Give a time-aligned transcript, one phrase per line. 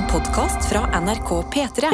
[0.00, 1.88] En podkast fra NRK P3.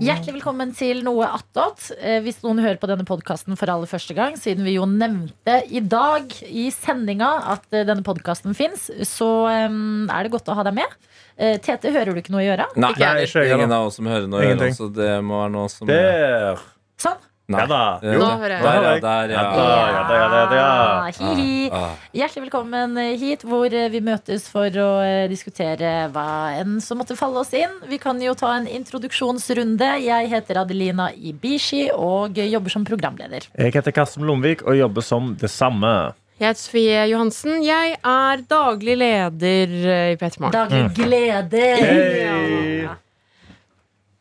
[0.00, 1.90] Hjertelig velkommen til Noe attåt.
[2.00, 5.58] Eh, Hvis noen hører på denne podkasten for aller første gang, siden vi jo nevnte
[5.68, 10.56] i dag i sendinga at eh, denne podkasten fins, så eh, er det godt å
[10.56, 10.96] ha deg med.
[11.36, 12.70] Eh, Tete, hører du ikke noe i øra?
[12.80, 14.78] Nei, Ikke er ikke ingen av oss som hører noe, Ingenting.
[14.78, 16.64] så det må være noe som Der.
[16.98, 17.20] Sånn.
[17.48, 17.62] Nei.
[17.62, 17.84] Ja da.
[18.04, 18.18] Er Jo.
[18.20, 18.62] Nå hører jeg.
[18.62, 18.96] Der, ja.
[19.00, 19.42] Der, ja.
[19.42, 20.64] Ja da, ja da, ja da, ja.
[20.68, 21.70] Ah, hi-hi.
[21.72, 22.02] Ah, ah.
[22.12, 26.26] Hjertelig velkommen hit, hvor eh, vi møtes for å eh, diskutere hva
[26.58, 27.72] enn som måtte falle oss inn.
[27.88, 29.88] Vi kan jo ta en introduksjonsrunde.
[30.04, 33.48] Jeg heter Adelina Ibishi og jobber som programleder.
[33.56, 35.94] Jeg heter Karsten Lomvik og jobber som det samme.
[36.36, 37.64] Jeg heter Sofie Johansen.
[37.64, 40.52] Jeg er daglig leder eh, i P3 Morgen.
[40.52, 41.66] Daglig glede.
[41.80, 42.96] Hei.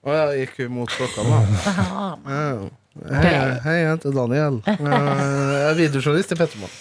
[0.08, 2.68] Å ja, gikk jo mot klokka, da.
[3.06, 3.34] Hei,
[3.64, 4.60] hei, jeg heter Daniel.
[4.66, 6.72] Eh, Jeg er videojournalist i Pettermoen.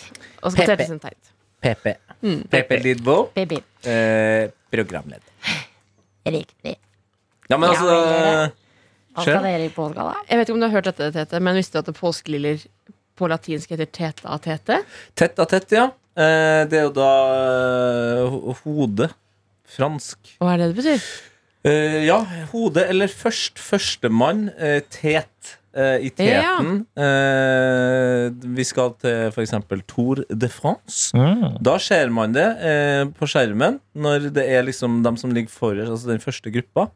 [0.42, 1.32] Og så skal Tete sin teit.
[1.64, 1.92] PP.
[2.52, 3.58] PP Lidbo, Baby.
[3.84, 5.26] eh, programleder.
[6.36, 6.76] Riktig.
[7.50, 8.48] Ja, men altså da?
[9.16, 12.66] Jeg vet ikke om du har hørt dette, Tete, men visste du at påskeliljer
[13.16, 14.80] på latinsk heter teta tete?
[15.16, 15.86] Teta tete, ja.
[16.16, 17.10] Eh, det er jo da
[18.24, 19.10] eh, hode.
[19.76, 20.36] Fransk.
[20.38, 21.06] Hva er det det betyr?
[21.66, 22.20] Eh, ja,
[22.52, 23.58] hode eller først.
[23.58, 24.46] Førstemann.
[24.92, 25.56] Tet.
[25.76, 26.80] Eh, I teten.
[26.96, 29.54] Eh, vi skal til f.eks.
[29.90, 31.10] Tour de France.
[31.16, 31.58] Mm.
[31.64, 35.92] Da ser man det eh, på skjermen når det er liksom dem som ligger forrest,
[35.92, 36.88] altså den første gruppa.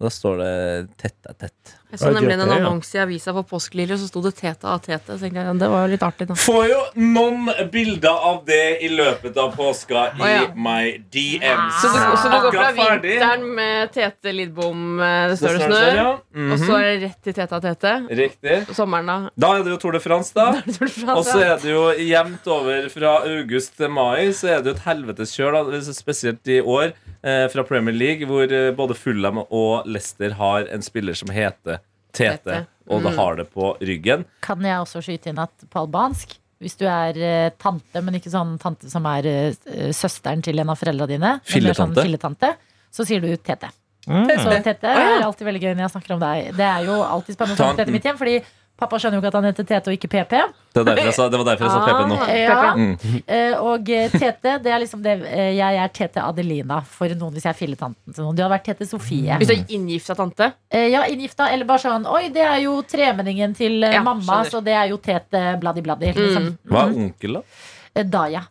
[0.00, 0.54] Da står det
[1.02, 1.76] tett er tett.
[1.90, 5.16] Jeg så nemlig en annonse i avisa for påskeliljer, så sto det teta a tete.
[5.18, 6.36] Så jeg, det var jo litt artig, da.
[6.38, 10.44] Får jo noen bilder av det i løpet av påska i oh, ja.
[10.54, 11.80] my DMs.
[11.82, 12.70] Så du, så du går fra
[13.02, 16.08] vinteren med Tete Lidbom, eh, det står det snør, ja.
[16.34, 16.52] mm -hmm.
[16.52, 16.80] og så Mhm.
[16.80, 17.92] er det rett til Teta tete.
[18.10, 18.68] Riktig.
[18.68, 19.30] Og sommeren, da?
[19.36, 20.62] Da er det jo Tour de France, da.
[21.18, 24.76] Og så er det jo jevnt over fra august til mai, så er det jo
[24.78, 25.58] et helvetes kjør.
[25.92, 26.92] Spesielt i år,
[27.24, 31.79] eh, fra Premier League, hvor eh, både Fulham og Leicester har en spiller som heter
[32.12, 33.18] Tete, og det Mm.
[33.18, 34.24] har det på ryggen.
[34.42, 38.28] Kan jeg også skyte inn at på albansk Hvis du er eh, tante, men ikke
[38.28, 39.54] sånn tante som er eh,
[39.96, 42.02] søsteren til en av foreldra dine, men sånn Filletante.
[42.04, 42.50] filletante,
[42.92, 43.70] så sier du tete.
[44.06, 44.28] Mm.
[44.28, 46.50] Så tete er alltid veldig gøy når jeg snakker om deg.
[46.56, 48.36] Det er jo alltid spennende å snakke om tete i mitt hjem, fordi
[48.80, 50.32] pappa skjønner jo ikke at han heter Tete og ikke PP.
[50.40, 52.18] Det, var derfor jeg sa, det var derfor jeg sa PP nå.
[52.24, 52.32] Ah.
[52.40, 52.74] Ja.
[52.74, 52.92] Mm.
[53.26, 57.34] Eh, Og eh, Tete, det er liksom det eh, Jeg er Tete Adelina for noen
[57.36, 58.36] hvis jeg er filletanten til noen.
[58.38, 59.36] Du hadde vært Tete Sofie.
[59.40, 60.50] Hvis du er inngifta tante?
[60.72, 64.50] Eh, Ja, inngifta, eller bare sånn Oi, det er jo tremenningen til Ja, mamma, skjønner.
[64.56, 66.12] så det er jo Tete Bladdi Bladdi.
[66.16, 66.48] Liksom.
[66.70, 68.02] Hva er onkel, da?
[68.16, 68.46] Daya.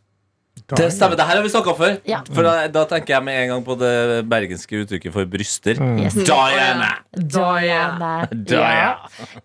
[0.78, 1.96] Det stemmer, det her har vi snakka om før.
[2.10, 2.20] Ja.
[2.30, 3.94] For da, da tenker jeg med en gang på det
[4.30, 5.76] bergenske uttrykket for bryster.
[5.98, 6.14] Yes.
[6.20, 6.92] Diana!
[7.16, 8.12] Diana.
[8.34, 8.76] Diana.
[8.76, 8.92] Ja.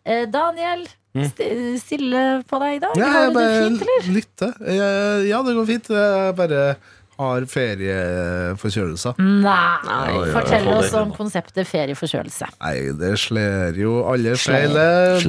[0.04, 0.84] Eh, Daniel,
[1.80, 2.94] stille på deg i dag.
[3.00, 3.80] Ja, Har jeg du det fint,
[4.50, 4.68] eller?
[5.30, 5.86] Ja, det går fint.
[5.96, 6.60] Jeg bare
[7.14, 9.14] har ferieforkjølelser.
[9.22, 9.78] Nei.
[9.86, 10.14] Nei.
[10.34, 12.46] Fortell oss om konseptet ferieforkjølelse.
[12.58, 14.74] Nei, det slår jo alle Slær.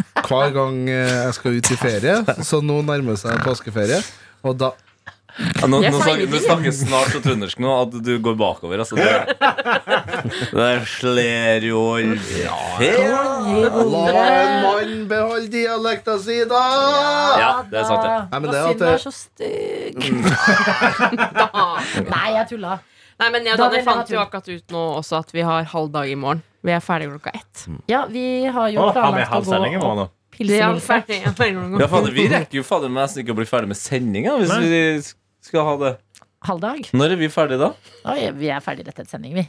[0.00, 0.26] Det-.
[0.30, 2.16] Hver gang eh, jeg skal ut i ferie,
[2.46, 3.98] så nå nærmer seg påskeferie,
[4.46, 4.68] og da
[5.40, 8.78] Ja, nå, nå snakker, du snakker snart så trøndersk nå at du går bakover.
[8.82, 9.06] Altså, det,
[10.52, 12.06] det slår jo La
[14.10, 16.64] en mann beholde dialekta si, da!
[17.40, 18.10] Ja, det er sant, det.
[18.34, 19.98] Nei, men det er at er så stygg.
[22.14, 22.72] Nei, jeg tulla.
[23.20, 25.90] Nei, men jeg Da Daniel fant jo akkurat ut nå også at vi har halv
[25.92, 26.40] dag i morgen.
[26.64, 27.66] Vi er ferdige klokka ett.
[27.88, 30.08] Ja, vi har jo Å, har vi planlagt å halv sending i gå morgen, da?
[30.36, 30.86] pilsemilse.
[30.86, 31.22] ferdige.
[31.24, 34.36] Ja, Ja, fader, vi rekker jo fader meg nesten ikke å bli ferdig med sendinga
[34.40, 34.60] hvis Nei.
[34.64, 34.82] vi
[35.50, 35.92] skal ha det.
[36.48, 36.78] Halv dag.
[36.96, 37.72] Når er vi ferdige da?
[38.12, 39.44] Oi, vi er ferdig rett etter sending, vi.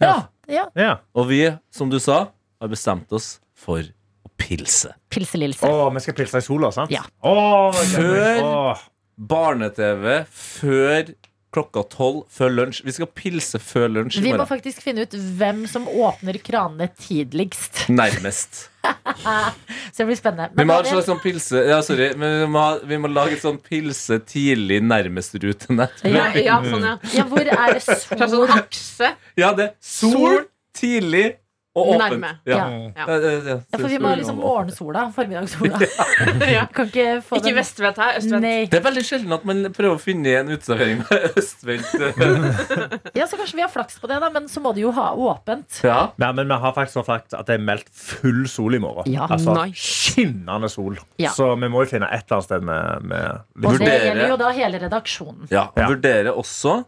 [0.00, 0.14] Ja.
[0.48, 0.66] Ja.
[0.76, 0.92] Ja.
[1.14, 2.22] Og vi, som du sa,
[2.60, 4.94] har bestemt oss for å pilse.
[5.12, 5.68] Pilselilse.
[5.68, 6.90] Å, vi skal pilse i sola, sant?
[6.94, 7.04] Ja.
[7.22, 8.88] Å, Før- Åh.
[9.32, 11.12] Barne-TV før
[11.52, 12.82] klokka tolv, før lunsj.
[12.86, 17.84] Vi skal pilse før lunsj Vi må faktisk finne ut hvem som åpner kranene tidligst.
[18.02, 18.68] Nærmest.
[18.82, 20.48] Så det blir spennende.
[20.58, 23.10] Vi må ha en slags sånn pilse Ja, sorry, men vi må, ha, vi må
[23.12, 26.02] lage et sånn pilse tidlig nærmest-rutenett.
[26.08, 26.96] ja, Ja, sånn, ja.
[27.14, 28.02] ja, hvor er det sol?
[28.16, 28.56] sånn sol?
[28.56, 29.12] akse.
[29.38, 30.40] Ja, det er sol,
[30.74, 31.28] tidlig
[31.74, 32.02] og åpent.
[32.20, 32.30] Nærme.
[32.44, 32.56] Ja.
[32.56, 32.66] Ja.
[32.68, 33.04] Ja.
[33.08, 33.54] Ja, ja, ja.
[33.72, 35.06] Ja, for vi må ha liksom morgensola.
[35.16, 35.78] Formiddagssola.
[36.52, 36.66] Ja.
[36.76, 38.44] Kan ikke få Ikke den vestvendt her, østvendt.
[38.44, 38.66] Nei.
[38.70, 43.38] Det er veldig sjelden at man prøver å finne en uteservering med østvendt Ja, så
[43.40, 45.80] kanskje vi har flaks på det, da, men så må det jo ha åpent.
[45.86, 46.10] Ja.
[46.20, 49.08] Men vi har faktisk sagt at det er meldt full sol i morgen.
[49.12, 49.26] Ja.
[49.30, 49.80] altså, Nice.
[50.12, 50.98] Skinnende sol.
[51.22, 51.32] Ja.
[51.34, 54.04] Så vi må jo finne et eller annet sted med, med Og det Vurdere.
[54.10, 55.48] gjelder jo da hele redaksjonen.
[55.52, 55.66] ja.
[55.76, 55.88] Ja.
[55.88, 56.82] Vurdere også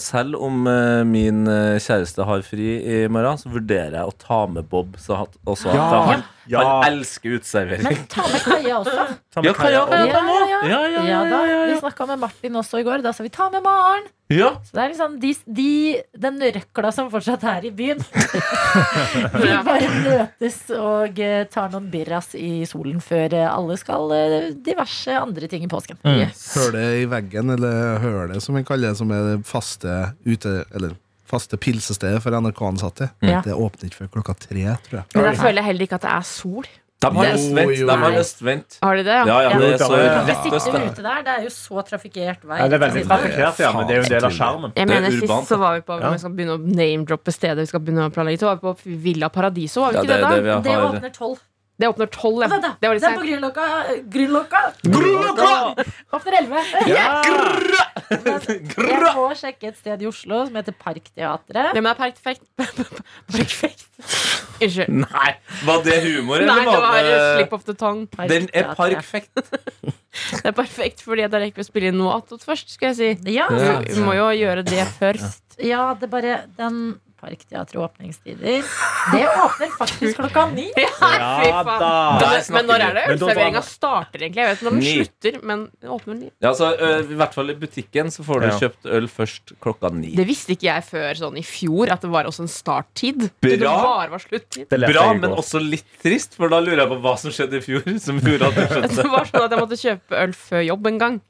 [0.00, 4.40] selv om eh, min eh, kjæreste har fri i morgen, så vurderer jeg å ta
[4.50, 4.96] med Bob.
[5.00, 5.88] Så også Ja.
[6.10, 6.60] han, Ja.
[6.82, 7.82] han elsker uteservering.
[7.88, 9.04] Men ta med Kaja også.
[9.32, 10.58] Ta med Ja, Kaja, Kaja ja, Ja, ja, ja.
[10.68, 13.02] Ja, ja, Ja ja, da, ja, Vi snakka med Martin også i går.
[13.04, 14.04] Da sa vi ta med Maren.
[14.32, 14.50] ja.
[14.64, 15.68] Så det er liksom de, de,
[16.26, 18.00] den røkla som fortsatt er i byen.
[19.34, 24.50] Vi bare møtes og eh, tar noen birras i solen før eh, alle skal eh,
[24.64, 26.00] diverse andre ting i påsken.
[26.04, 29.94] Hølet i veggen, eller høle som vi kaller det, som er det faste
[30.24, 30.94] ute Eller
[31.26, 33.10] faste pilsestedet for NRK-ansatte.
[33.22, 33.42] Mm.
[33.44, 35.04] Det åpner ikke før klokka tre, tror jeg.
[35.14, 36.66] Men jeg føler heller ikke at det er sol.
[37.04, 37.80] De har østvendt.
[37.84, 38.76] De har østvendt.
[38.80, 39.16] Har de det?
[39.28, 40.20] Ja, ja, det er så Ja.
[40.24, 40.62] Rett øst.
[40.64, 40.86] sitter der.
[40.92, 41.22] ute der.
[41.26, 42.58] Det er jo så trafikkert vei.
[42.58, 44.72] Ja, det er veldig trafikkert, ja, men det er jo en del av skjermen.
[44.76, 46.10] Jeg er mener Sist så var vi på Ja.
[46.14, 48.40] Vi skal begynne å name-droppe stedet vi skal begynne å planlegge.
[48.40, 50.60] Så var vi på Villa Paradiso, var vi Ja, ikke det det, er da?
[50.60, 51.38] det Det åpner tolv.
[51.84, 52.40] Det åpner tolv.
[52.40, 52.48] ja.
[52.48, 52.64] Vent.
[52.80, 53.28] Det var litt Den på seint.
[53.28, 53.64] Grünerløkka
[54.08, 55.84] Grünerløkka
[56.16, 56.60] åpner elleve.
[58.14, 61.70] Jeg må sjekke et sted i Oslo som heter Parkteatret.
[61.76, 62.44] Ja, men det er perfekt.
[63.34, 63.84] Perfekt.
[64.62, 64.90] Unnskyld.
[65.02, 65.30] Nei,
[65.66, 68.06] var det humor, Nei, det var slip of the tongue.
[68.30, 69.30] Den er Parkteatret.
[70.14, 72.68] Det er perfekt, fordi da rekker vi å spille inn noe attåt først.
[72.70, 73.80] skal jeg si Ja, Ja.
[73.82, 75.56] Vi må jo gjøre det først.
[75.58, 76.76] ja, det er bare den
[77.24, 78.64] Parkteatret åpningstider.
[79.12, 80.66] Det åpner faktisk klokka ni.
[80.76, 81.64] Fy faen.
[81.80, 81.92] da.
[82.20, 84.42] Men, men når er det ølserveringa starter, egentlig?
[84.44, 86.28] Jeg vet ikke når den slutter, men den åpner ni.
[86.44, 88.58] Ja, så, ø, I hvert fall i butikken så får du Ja.
[88.60, 90.12] kjøpt øl først klokka ni.
[90.18, 93.24] Det visste ikke jeg før sånn i fjor, at det var også en starttid.
[93.40, 93.50] Bra.
[93.56, 94.28] Det bare var.
[94.54, 97.64] Det Bra, men også litt trist, for da lurer jeg på hva som skjedde i
[97.64, 97.86] fjor.
[98.04, 100.86] Som gjorde at du skjønte Det var sånn at jeg måtte kjøpe øl før jobb
[100.92, 101.20] en gang.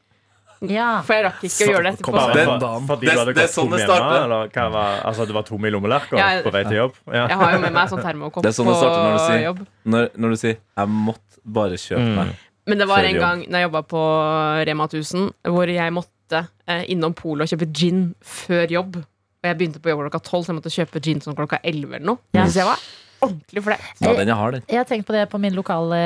[0.70, 1.02] Ja.
[1.02, 2.34] For jeg rakk ikke å gjøre det etterpå.
[2.34, 4.70] Det- for- fordi det- du hadde det er sånn det starter.
[4.70, 6.94] Var, altså, du var tom i lommelerka Ja, på vei til jobb?
[7.12, 7.26] Ja.
[7.28, 9.25] Jeg har jo med meg sånn termokopp Det er sånn det på starter når du
[9.28, 9.66] sier- jobb.
[9.87, 12.16] når, når du sier 'jeg måtte bare kjøpe Mm.
[12.19, 12.34] meg'.
[12.66, 16.84] Men det var en gang da jeg jobba på Rema 1000, hvor jeg måtte eh,
[16.88, 18.96] innom polet og kjøpe gin før jobb.
[18.96, 19.05] Og
[19.44, 22.06] jeg begynte på jobb klokka tolv, så jeg måtte kjøpe gin sånn klokka elleve eller
[22.06, 22.19] noe.
[22.32, 22.44] Ja.
[22.46, 22.78] Så jeg var
[23.26, 23.88] ordentlig flaut.
[24.05, 24.67] Ja, den jeg har, den.
[24.71, 25.99] Jeg har tenkt på det på min lokale,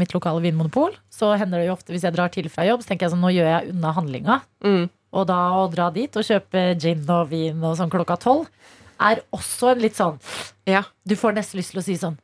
[0.00, 0.96] mitt lokale vinmonopol.
[1.12, 3.24] Så hender det jo ofte hvis jeg drar til fra jobb, så tenker jeg sånn,
[3.24, 4.40] nå gjør jeg unna handlinga.
[4.66, 4.84] Mm.
[5.14, 8.50] Og da å dra dit og kjøpe gin og vin og sånn klokka tolv,
[9.04, 10.20] er også en litt sånn
[10.70, 10.84] Ja.
[11.04, 12.14] Du får nesten lyst til å si sånn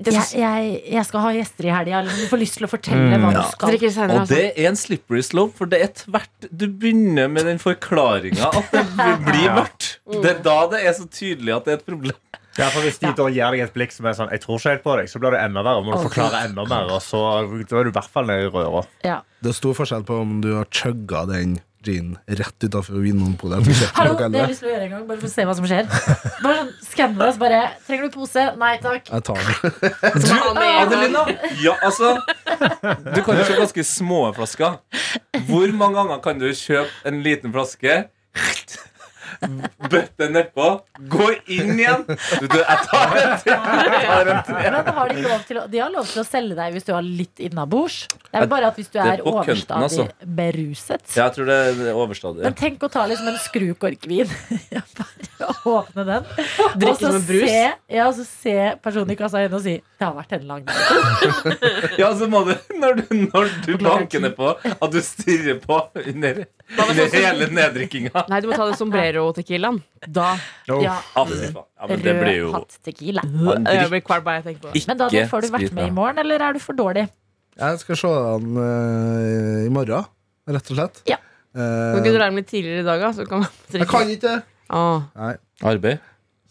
[0.00, 3.32] jeg, jeg, jeg skal ha gjester i helga, du får lyst til å fortelle hva
[3.34, 3.74] du skal.
[3.92, 4.38] senere, Og altså.
[4.38, 8.72] det er en slippery slope, for det er tvert Du begynner med den forklaringa at
[8.72, 8.84] det
[9.26, 9.90] blir mørkt.
[10.08, 12.16] Det er da det er så tydelig at det er et problem.
[12.60, 14.70] Ja, for Hvis de da gir deg et blikk som er sånn 'jeg tror ikke
[14.74, 15.82] helt på deg', så blir det enda verre.
[15.84, 18.52] Må du forklare enda mer, og så da er du i hvert fall nede i
[18.52, 18.84] røra.
[19.04, 19.20] Ja.
[19.42, 23.64] Det er stor forskjell på om du har chugga den ginen rett utafor Vinmonopolet.
[23.96, 25.54] Hallo, det har jeg lyst til å gjøre en gang, bare for å se hva
[25.56, 25.88] som skjer.
[26.44, 28.44] Bare sånn, Skanne det, bare Trenger du pose?
[28.60, 29.08] Nei takk.
[29.08, 29.54] Jeg tar den.
[30.28, 30.60] Gang.
[30.82, 31.24] Adelina!
[31.62, 34.76] Ja, altså Du kan jo kjøpe ganske små flasker.
[35.48, 38.02] Hvor mange ganger kan du kjøpe en liten flaske?
[39.90, 40.68] Bøtte nedpå,
[41.12, 42.04] gå inn igjen.
[42.08, 43.56] Du, du, jeg tar en tre.
[43.56, 44.58] Jeg tar en til.
[44.60, 46.92] Men har de, lov til å, de har lov til å selge deg hvis du
[46.96, 48.02] har litt innabords.
[48.30, 50.06] Det er bare at hvis du er er overstadig kønten, altså.
[50.40, 51.06] beruset.
[51.16, 51.58] Ja, jeg tror det
[51.90, 52.44] er overstadig.
[52.46, 54.30] Men tenk å ta liksom en skrukorkvin.
[55.40, 56.26] Bare åpne den.
[56.76, 57.46] Drikke som en brus.
[57.48, 57.62] Se,
[57.96, 60.64] ja, og så se personen i kassa igjen og si 'Det har vært en lang
[60.68, 61.98] dag'.
[62.02, 65.80] Ja, så må du, når du, når du banker ned på, at du stirrer på
[66.06, 66.44] under,
[66.78, 68.24] under hele neddrikkinga.
[68.30, 69.80] Nei, du må ta det sombrero-tequilaen.
[70.08, 70.36] Da
[70.68, 71.26] Ja, Ah.
[71.26, 73.22] Ja, men det blir Rød hatt tequila.
[73.24, 74.86] Jeg blir kvalm bare jeg tenker på det.
[74.88, 77.08] Men da får du vært med i morgen, eller er du for dårlig?
[77.60, 80.04] Jeg skal se den eh, i morgen,
[80.48, 81.02] rett og slett.
[81.10, 81.16] Ja.
[81.52, 83.08] Kan Eh, ikke du være med litt tidligere i dag, da?
[83.12, 84.42] Så kan man jeg kan ikke det.
[84.70, 85.02] Åh.
[85.66, 85.98] Arbeid.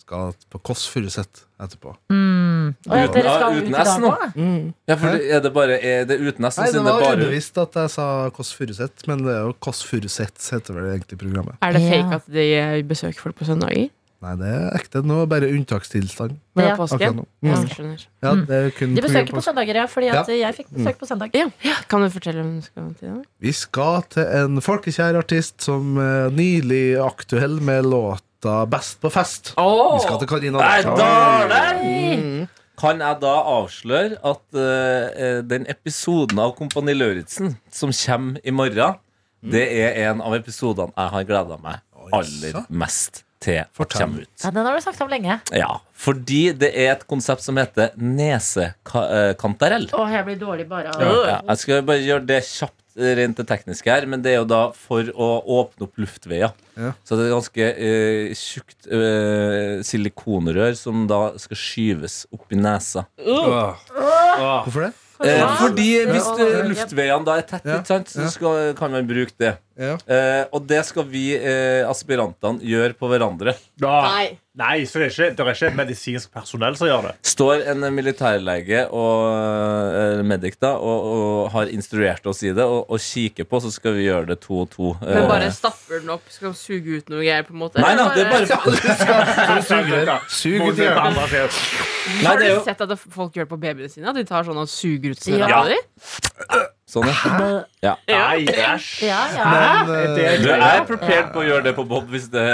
[0.10, 1.92] Skal på Kåss Furuseth etterpå.
[2.10, 2.72] Mm.
[2.90, 4.10] Og ja, dere skal ut uten S nå.
[4.34, 4.74] Mm.
[4.90, 6.58] Ja, for det- er det bare er det uten S?
[6.58, 9.54] Nei, det det var bare ubevisst at jeg sa Kåss Furuseth, men det er jo
[9.62, 11.56] Kåss Furuseth heter vel egentlig programmet.
[11.62, 11.90] Er det Ja.
[11.92, 13.90] fake at de besøker folk på søndager?
[14.22, 15.00] Nei, det er ekte.
[15.06, 16.40] Nå er bare unntakstilstand.
[16.58, 16.76] Ja.
[16.76, 17.26] påsken?
[17.42, 17.98] Mm.
[18.22, 19.86] Ja, det er kun De besøker på søndager, ja.
[19.86, 20.50] Fordi at Ja.
[20.50, 21.30] jeg fikk besøk på søndag.
[21.34, 21.48] Ja.
[21.88, 23.14] Kan du fortelle om du skal til?
[23.16, 23.26] det?
[23.40, 27.86] Vi skal til en folkekjær artist som er nylig aktuell med
[28.44, 29.54] låta 'Best på fest'.
[29.94, 30.58] Vi skal til Karina.
[30.84, 31.84] Daler!
[31.84, 32.48] Mm.
[32.80, 38.96] Kan jeg da avsløre at uh, den episoden av Kompani Lauritzen som kommer i morgen,
[39.44, 41.80] det er en av episodene jeg har gleda meg
[42.14, 44.02] aller mest til å Fortell.
[44.02, 44.32] komme ut.
[44.44, 45.40] Ja, den har du snakket om lenge.
[45.56, 49.88] Ja, fordi det er et konsept som heter nesekantarell.
[49.96, 53.38] Å, jeg blir dårlig bare av Ja, jeg skal bare gjøre det kjapt eh, rent
[53.40, 55.30] det tekniske her, men det er jo da for å
[55.60, 56.52] åpne opp luftveier.
[56.80, 56.92] Ja.
[57.08, 63.06] Så det er ganske eh, tjukt eh, silikonrør som da skal skyves opp i nesa.
[63.20, 64.94] Hvorfor det?
[65.20, 66.46] Eh, fordi hvis Ja.
[66.46, 67.80] eh, luftveiene da er tette, Ja.
[67.80, 68.30] ikke sant, så Ja.
[68.30, 69.58] skal, kan man bruke det.
[69.78, 69.98] Ja.
[70.08, 73.54] Eh, og det skal vi eh, aspirantene gjøre på hverandre.
[73.82, 74.38] Nei.
[74.60, 77.14] Nei, så det er, ikke, det er ikke medisinsk personell som gjør det.
[77.32, 79.22] Står en militærlege og
[79.96, 83.72] eh, medic da og, og har instruert oss i det, og, og kikker på, så
[83.72, 84.92] skal vi gjøre det to og to.
[85.00, 87.80] Men Eh, bare stapper den opp, skal suge ut noe greier, på en måte?
[87.84, 90.90] Nei, da, det er bare Sug ut i
[92.26, 94.10] Har du sett at folk gjør det på babyene sine?
[94.12, 95.40] At de tar sånn og suger ut Ja.
[95.40, 95.80] snørra di?
[96.90, 97.60] Sånn, ja.
[97.86, 97.94] ja.
[98.10, 98.88] Nei, æsj.
[99.08, 99.50] Ja, ja.
[99.54, 102.48] Men uh, Det Du er prepared på å gjøre det på Bob hvis det,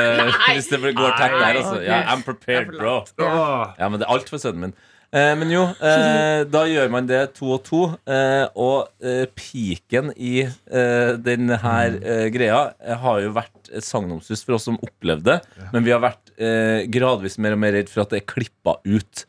[0.51, 1.61] hvis det går tett der.
[1.61, 1.77] Altså.
[1.85, 2.99] Ja, I'm prepared, bro.
[3.21, 4.77] Ja, men det er alt for sønnen min.
[5.15, 7.81] Eh, men jo, eh, da gjør man det to og to.
[8.09, 12.65] Eh, og eh, piken i eh, denne her eh, greia
[13.03, 15.67] har jo vært et sagnomsus for oss som opplevde det.
[15.73, 16.21] Men vi har vært
[16.91, 19.21] gradvis mer og mer redd for at det er klippa ut.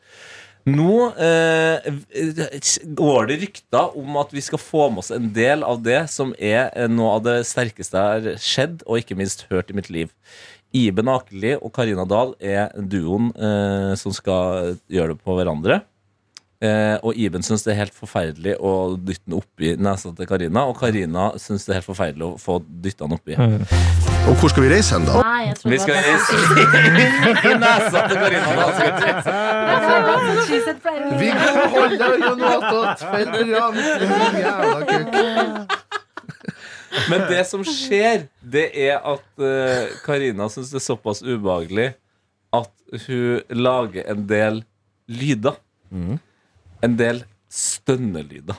[0.67, 1.85] Nå eh,
[2.99, 6.33] går det rykter om at vi skal få med oss en del av det som
[6.35, 9.87] er eh, noe av det sterkeste jeg har skjedd, og ikke minst hørt i mitt
[9.93, 10.11] liv.
[10.75, 15.81] Iben Akeli og Karina Dahl er duoen eh, som skal gjøre det på hverandre.
[16.59, 20.67] Eh, og Iben syns det er helt forferdelig å dytte den oppi nesa til Karina.
[20.67, 24.16] Og Karina syns det er helt forferdelig å få dytta den oppi.
[24.27, 25.21] Og hvor skal vi reise hen, da?
[25.23, 26.31] Nei, jeg tror Vi skal reise
[27.47, 28.47] i nesa til Karina.
[28.57, 29.05] Dahl, skal vi kan
[30.07, 31.37] holde said pleier å Vi le.
[31.47, 32.99] og holder jo noe attåt.
[34.41, 35.07] Jævla kuk.
[37.07, 41.89] Men det som skjer, det er at eh, Karina syns det er såpass ubehagelig
[42.57, 42.71] at
[43.05, 44.61] hun lager en del
[45.07, 45.55] lyder.
[46.83, 48.57] En del stønnelyder.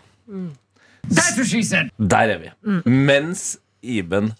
[1.98, 2.50] Der er vi.
[2.88, 4.32] Mens Iben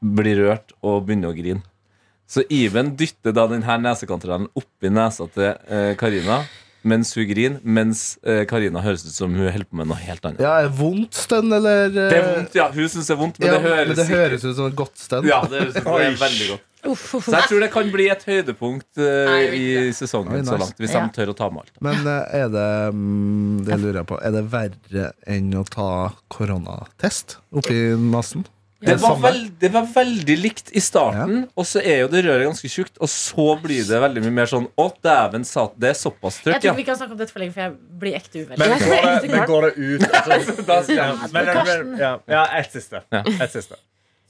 [0.00, 1.62] blir rørt og begynner å grine.
[2.30, 6.44] Så Iben dytter da denne nesekantrellen oppi nesa til eh, Karina
[6.86, 10.24] mens hun griner, mens eh, Karina høres ut som hun holder på med noe helt
[10.24, 10.40] annet.
[10.40, 11.90] Ja, er vondt stønn, eller?
[11.90, 12.70] eh, Det er vondt, ja.
[12.72, 14.78] Hun syns det er vondt, men ja, det høres men det høres ut som et
[14.78, 15.28] godt stønn.
[15.28, 16.64] Ja, det, det er veldig godt.
[16.88, 20.56] Uff, uff, Så jeg tror det kan bli et høydepunkt uh, i sesongen Oi, så
[20.56, 20.78] langt.
[20.80, 21.02] Hvis Ja.
[21.04, 21.74] de tør å ta med alt.
[21.84, 25.90] Men uh, er det um, Det lurer jeg på Er det verre enn å ta
[26.32, 28.46] koronatest oppi nesen?
[28.80, 32.46] Det var, veld, det var veldig likt i starten, og så er jo det røret
[32.48, 32.94] ganske tjukt.
[33.04, 36.46] Og så blir det veldig mye mer sånn Å, dæven sat, det er såpass Jeg
[36.46, 36.60] tror ja.
[36.62, 38.56] ikke vi kan snakke om dette for lenge, for jeg blir ekte uvel.
[38.56, 41.10] Men går det men går det ut altså, Da ja,
[42.00, 43.04] ja, ja, ett siste.
[43.12, 43.76] Et siste.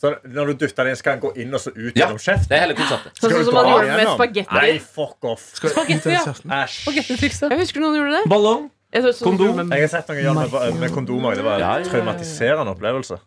[0.00, 2.06] Så når du dytter den inn, skal den gå inn og så ut Ja.
[2.06, 2.48] gjennom kjeften?
[2.48, 3.12] Det er hele konseptet.
[3.20, 4.56] Sånn Skal du som man dra gjorde med spagetti.
[4.56, 5.46] Nei, fuck off.
[5.60, 6.24] Spagetti, ja.
[6.64, 6.78] Æsj.
[6.96, 8.22] Jeg husker noen gjorde det.
[8.32, 8.66] Ballong.
[8.90, 9.60] Jeg tror sånn- Kondom.
[9.76, 11.36] Jeg har sett noen gjøre det med, med kondomer.
[11.36, 13.20] Det var Ja, ja, en traumatiserende opplevelse.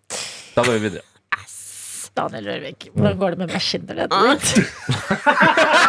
[0.56, 1.06] Da går vi videre.
[2.18, 4.04] Daniel Rørvik, hvordan går det med maskiner?
[4.04, 4.14] ditt?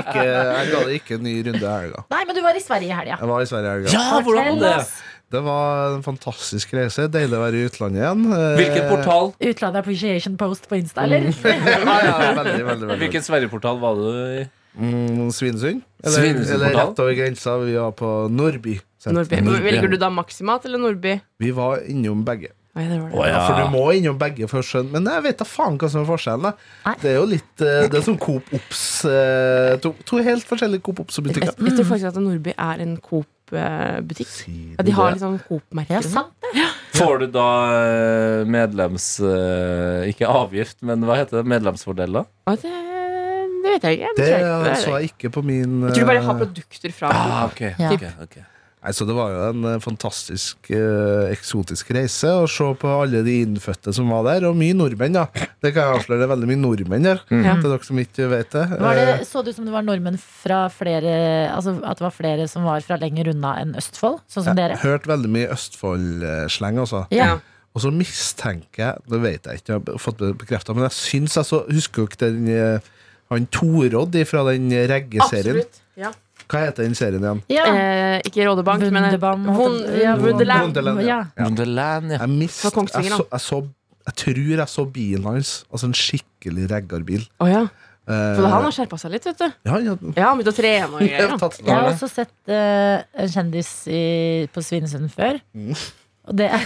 [0.00, 2.04] Ikke, jeg ga det ikke en ny runde i helga.
[2.12, 3.18] Nei, men du var i Sverige i helga.
[3.20, 3.92] Jeg var i Sverige i helga.
[3.92, 4.88] Ja, hvordan var det?
[5.34, 7.08] Det var en fantastisk reise.
[7.10, 8.20] Deilig å være i utlandet igjen.
[8.30, 9.32] Eh, Hvilken portal?
[9.42, 11.26] Utlandet Appreciation Post på Insta, eller?
[11.44, 12.98] Ja, ja, veldig, veldig, veldig.
[13.02, 14.44] Hvilken Sverigeportal var du i?
[14.76, 15.82] Mm, Svinesund.
[16.04, 17.56] Eller, eller rett over grensa.
[17.64, 18.76] Vi var på Nordby.
[19.06, 19.40] Nordby.
[19.66, 21.16] Velger du da Maximat eller Nordby?
[21.42, 22.52] Vi var innom begge.
[22.76, 23.16] Oi, det var det.
[23.16, 25.78] Å, Ja, for du må innom begge for å skjønne Men jeg vet da faen
[25.80, 26.42] hva som er forskjellen.
[26.42, 26.52] da
[26.90, 26.94] Nei.
[27.00, 30.82] Det er jo litt eh, Det er som Coop Ops eh, to, to helt forskjellige
[30.84, 31.54] Coop Ops-butikker.
[31.56, 34.34] Jeg tror faktisk at Nordby er en Coop-butikk.
[34.76, 36.02] Ja, de har sånn Coop-merker.
[36.02, 36.12] og sånn.
[36.18, 36.66] sant det.
[36.98, 39.06] Får du da eh, medlems...
[39.24, 41.46] eh, Ikke avgift, men hva heter det?
[41.54, 42.26] Medlemsfordeler?
[42.50, 42.72] Og det,
[43.64, 44.12] det vet jeg ikke.
[44.18, 44.76] Det tror jeg ikke.
[44.84, 47.32] Så jeg ikke på min Jeg tror du bare har eh, produkter fra Coop.
[47.32, 47.94] Ah, ok, Ja.
[47.96, 48.36] ok, ok.
[48.84, 53.22] Nei, så Det var jo en eh, fantastisk eh, eksotisk reise å se på alle
[53.26, 54.44] de innfødte som var der.
[54.46, 55.24] Og mye nordmenn, da.
[55.64, 56.20] Det kan jeg avsløre.
[56.20, 57.22] Det er veldig mye nordmenn der.
[57.32, 57.48] Mm.
[57.64, 58.64] Til dere som ikke vet det.
[58.78, 59.06] Var det.
[59.16, 61.16] Eh, Så det ut som det var nordmenn fra flere
[61.50, 64.20] Altså at det var flere som var fra lenger unna enn Østfold?
[64.30, 64.76] Sånn som jeg dere?
[64.78, 67.06] har hørt veldig mye Østfold-sleng, altså.
[67.14, 67.38] Ja.
[67.76, 71.34] Og så mistenker jeg Det vet jeg ikke, jeg har fått bekrefta, Men jeg syns
[71.36, 72.92] jeg så Husker dere den eh,
[73.32, 75.58] Han Torodd fra den reggeserien?
[75.58, 75.82] Absolutt.
[75.98, 76.12] Ja.
[76.46, 77.40] Hva heter den serien igjen?
[77.50, 77.64] ja.
[77.70, 79.48] Eh, ikke Rådebank, men Wunderbam,
[79.98, 81.24] ja.
[81.38, 82.20] Wonderland, ja.
[82.20, 83.58] Jeg, mist, jeg, så, jeg, så,
[84.06, 85.56] jeg tror jeg så bilen hans.
[85.72, 87.26] Altså en skikkelig reggarbil.
[87.42, 87.66] Oh, ja.
[88.06, 89.46] Eh, For han har skjerpa seg litt, vet du.
[89.66, 91.32] ja, ja, Ja, han begynte å trene og greier.
[91.34, 94.02] har Jeg har også sett uh, en kjendis i,
[94.54, 95.40] på Svinesund før.
[96.26, 96.64] Og det er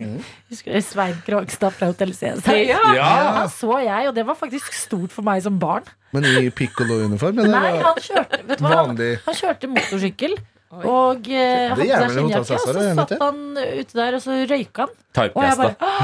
[0.50, 2.54] Husker du Svein Krogstad fra Hotell Cæsar?
[2.62, 2.78] Ja.
[2.94, 3.08] Ja!
[3.40, 5.86] Han så jeg, og det var faktisk stort for meg som barn.
[6.14, 7.42] Men i piccolo-uniform?
[7.50, 8.80] Nei, han kjørte, vet du hva?
[8.80, 10.36] Han, han kjørte motorsykkel.
[10.70, 10.82] Oi.
[10.86, 14.92] Og eh, hadde seg skinnjakke, og så satt han ute der, og så røyka han.
[15.34, 15.94] Og jeg bare.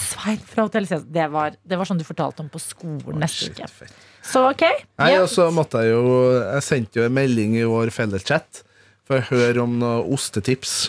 [0.00, 1.04] Svein fra Hotell Cæsar.
[1.12, 3.90] Det var, det var sånn du fortalte om på skolen neste Shit, uke.
[4.30, 4.64] Så ok.
[5.00, 8.64] Nei, og så måtte jeg jo Jeg sendte jo en melding i vår felleschat.
[9.10, 10.86] Får jeg høre om noen ostetips.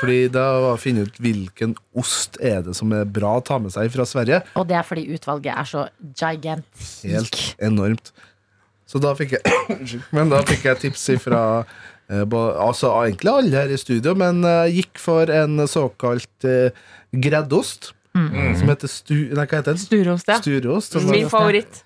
[0.00, 3.58] Fordi da var å finne ut hvilken ost er det som er bra å ta
[3.60, 4.40] med seg fra Sverige.
[4.56, 7.04] Og det er fordi utvalget er så gigantisk.
[7.04, 8.12] Helt enormt.
[8.88, 9.44] Så da fikk jeg
[10.16, 11.42] Men da fikk jeg tips ifra
[12.10, 16.72] eh, Altså egentlig alle her i studio, men eh, gikk for en såkalt eh,
[17.12, 17.92] greddost.
[18.10, 19.14] Som heter stu...
[19.36, 19.78] Nei, hva heter den?
[19.84, 20.40] Stureost, ja.
[20.40, 20.96] Stureost.
[20.98, 21.84] og Min favoritt.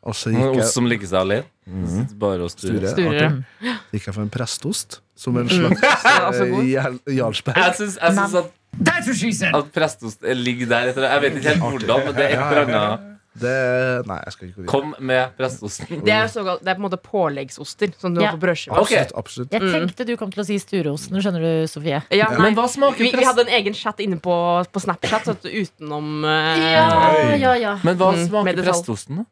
[0.00, 1.50] Og så gikk Ost som ligger seg alene.
[2.20, 2.90] Bare å sture.
[2.94, 3.28] Sture.
[3.92, 5.00] Gikk jeg for en prestost.
[5.20, 5.80] Som en slags.
[6.64, 7.56] Jarl- Jarlsberg.
[7.60, 10.90] Jeg syns, syns at, at prestost ligger der.
[10.94, 13.06] etter- Jeg vet ikke helt hvordan, men det er et eller annet.
[13.40, 13.50] Det
[14.10, 14.66] Nei, jeg skal ikke gå.
[14.66, 16.00] Kom med prestosten.
[16.04, 18.32] Det er, såkalt, det er på en måte påleggsoster, som du Ja.
[18.32, 18.74] har på brødskiva.
[18.82, 18.90] Ok.
[18.90, 19.14] Absolutt.
[19.14, 19.52] absolutt.
[19.54, 22.00] Jeg tenkte du kom til å si Stureosten, skjønner du, Sofie.
[22.10, 22.38] Ja, ja.
[22.42, 24.34] Men hva smaker Vi, vi hadde en egen chat inne på,
[24.66, 27.76] på Snapchat utenom uh, Ja, ja, ja.
[27.86, 29.24] Men hva Mm, smaker prestosten, da?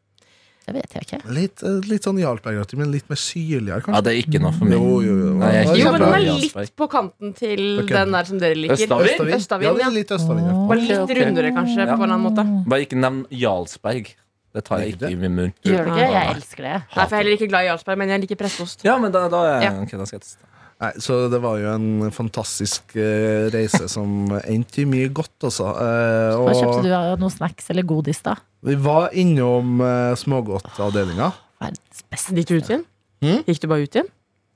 [0.69, 1.19] Det vet jeg ikke.
[1.33, 4.65] Litt, eh, litt sånn Jarlsbergaktig, men litt mer syrligere, Ja, det er ikke noe for
[4.69, 4.77] meg.
[4.77, 5.33] Jo, jo, jo.
[5.39, 6.61] Nei, jeg er Ja, Jo, men den er Jarlsberg.
[6.69, 7.87] litt på kanten til Ok.
[7.89, 8.75] den der som dere liker.
[8.77, 9.33] Østavin?
[9.39, 9.63] Østavin?
[9.65, 9.87] Ja, det ja.
[9.87, 10.45] er litt østavin.
[10.45, 10.53] ja.
[10.69, 11.17] Bare litt Ok, ok.
[11.25, 11.95] rundere, kanskje, Ja.
[11.97, 12.45] på en annen måte.
[12.69, 14.13] Bare ikke nevn Jarlsberg.
[14.53, 15.53] Det tar jeg ikke i min munn.
[15.63, 16.11] Gjør du ikke?
[16.11, 16.77] Jeg elsker det.
[16.95, 18.83] Nei, for jeg er heller ikke glad i Jarlsberg, men jeg liker prestost.
[18.83, 19.71] Ja, men da, da er Ja.
[19.81, 20.37] ok, da skal jeg teste.
[20.79, 25.73] Nei, så det var jo en fantastisk eh, reise som endte i mye godt, altså.
[25.75, 28.37] Eh, Hva kjøpte du av noe snacks eller godis, da?
[28.63, 31.29] vi var innom uh, smågodtavdelinga.
[31.63, 32.35] Verdens beste.
[32.35, 32.81] Gikk du ut igjen?
[33.23, 33.37] Mm?
[33.47, 34.09] Gikk du bare ut igjen?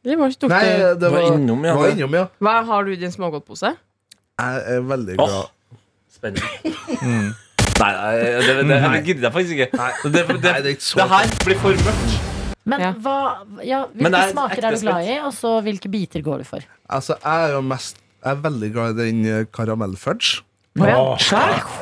[0.03, 1.75] Eller var, tok Nei, du, det Var var, innom, ja.
[1.80, 2.25] var innom, ja.
[2.44, 3.72] hva har du i din smågodtpose?
[4.44, 5.32] Jeg er veldig glad.
[5.32, 5.80] glad.
[6.12, 7.32] Spennende.
[7.74, 9.80] Nei, nei, det, det, det gidder jeg faktisk ikke.
[9.80, 9.89] Nei.
[10.03, 12.33] Det, det, det, Nei, det er ikke så det her blir for mørkt.
[12.65, 12.93] Men Ja.
[12.93, 13.17] hva,
[13.63, 16.43] ja, hvilke Men er smaker er du glad i, og så hvilke biter går du
[16.48, 16.63] for?
[16.89, 20.43] Altså, jeg er jo mest Jeg er veldig glad i den eh, karamellfudge.
[20.74, 20.93] Å ja.
[20.98, 21.17] Åh.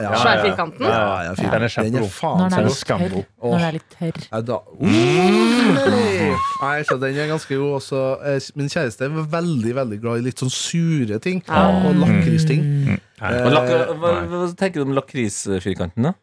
[0.01, 0.83] Ja, firkanten?
[0.83, 1.35] Ja, ja.
[1.37, 2.09] Den er kjempegod.
[2.19, 3.13] Når den er litt tørr.
[3.39, 4.17] Når den er litt tørr.
[4.49, 4.57] Da.
[4.81, 8.01] Uh, Nei, så den er ganske god også.
[8.27, 11.39] Eh, Min kjæreste er veldig veldig glad i litt sånn sure ting.
[11.47, 11.69] Ja.
[11.87, 12.65] Og lakristing.
[12.89, 12.99] Mm.
[13.21, 16.15] lak Eh, hva, hva tenker du om lakrisfirkanten, da?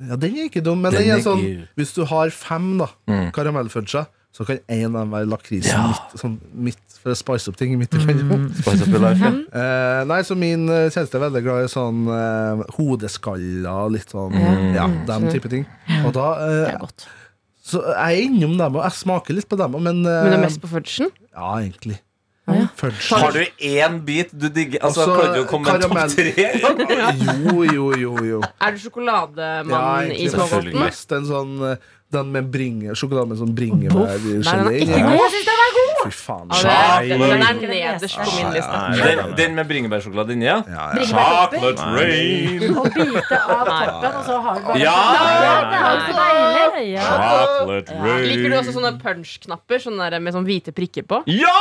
[0.00, 2.78] Ja, den er ikke dum, men Den den er er sånn Hvis du har fem
[2.78, 3.32] da Mm.
[3.32, 5.88] karamellfudger, så kan en av dem være lakris Ja.
[5.88, 7.90] midt, sånn, midt for å spice opp ting midt.
[8.62, 9.32] Spice up your life, ja.
[9.52, 14.32] Eh, nei, så min eh, kjæreste er veldig glad i sånn eh, hodeskaller, litt sånn
[14.38, 14.74] Mm.
[14.76, 15.66] Ja, den type ting.
[16.04, 17.06] Og da Det eh, er godt.
[17.68, 20.36] Så jeg er innom dem, og jeg smaker litt på dem, men eh, Men du
[20.38, 21.10] er mest på fudgen?
[21.34, 21.98] Ja, egentlig.
[22.48, 22.90] Ja.
[23.20, 24.80] Har du én bit du digger?
[24.82, 26.46] Altså, Også Klarer du å komme med topp tre?
[27.28, 28.40] Jo, jo, jo, jo.
[28.64, 30.78] Er du sjokolademann Ja, i smågodten?
[30.80, 31.76] Mest en sånn eh,
[32.14, 35.87] Den med bringe, sjokolade med sånn bringebærgelé ikke Ja, Jeg syns den er god!
[36.08, 36.48] Fy faen.
[36.48, 38.80] Det den er nederst på min liste.
[39.02, 40.58] Den, den med bringebærsjokolade inni, ja?
[40.68, 41.04] Ja, ja.
[41.10, 42.76] Chocolate rain.
[42.78, 44.96] Og bite av toppen, og så har du bare Ja!
[46.78, 46.96] Det.
[47.02, 48.24] Chocolate rain.
[48.28, 51.22] Liker du også sånne punch-knapper sånne med sånn hvite prikker på?
[51.32, 51.54] Ja!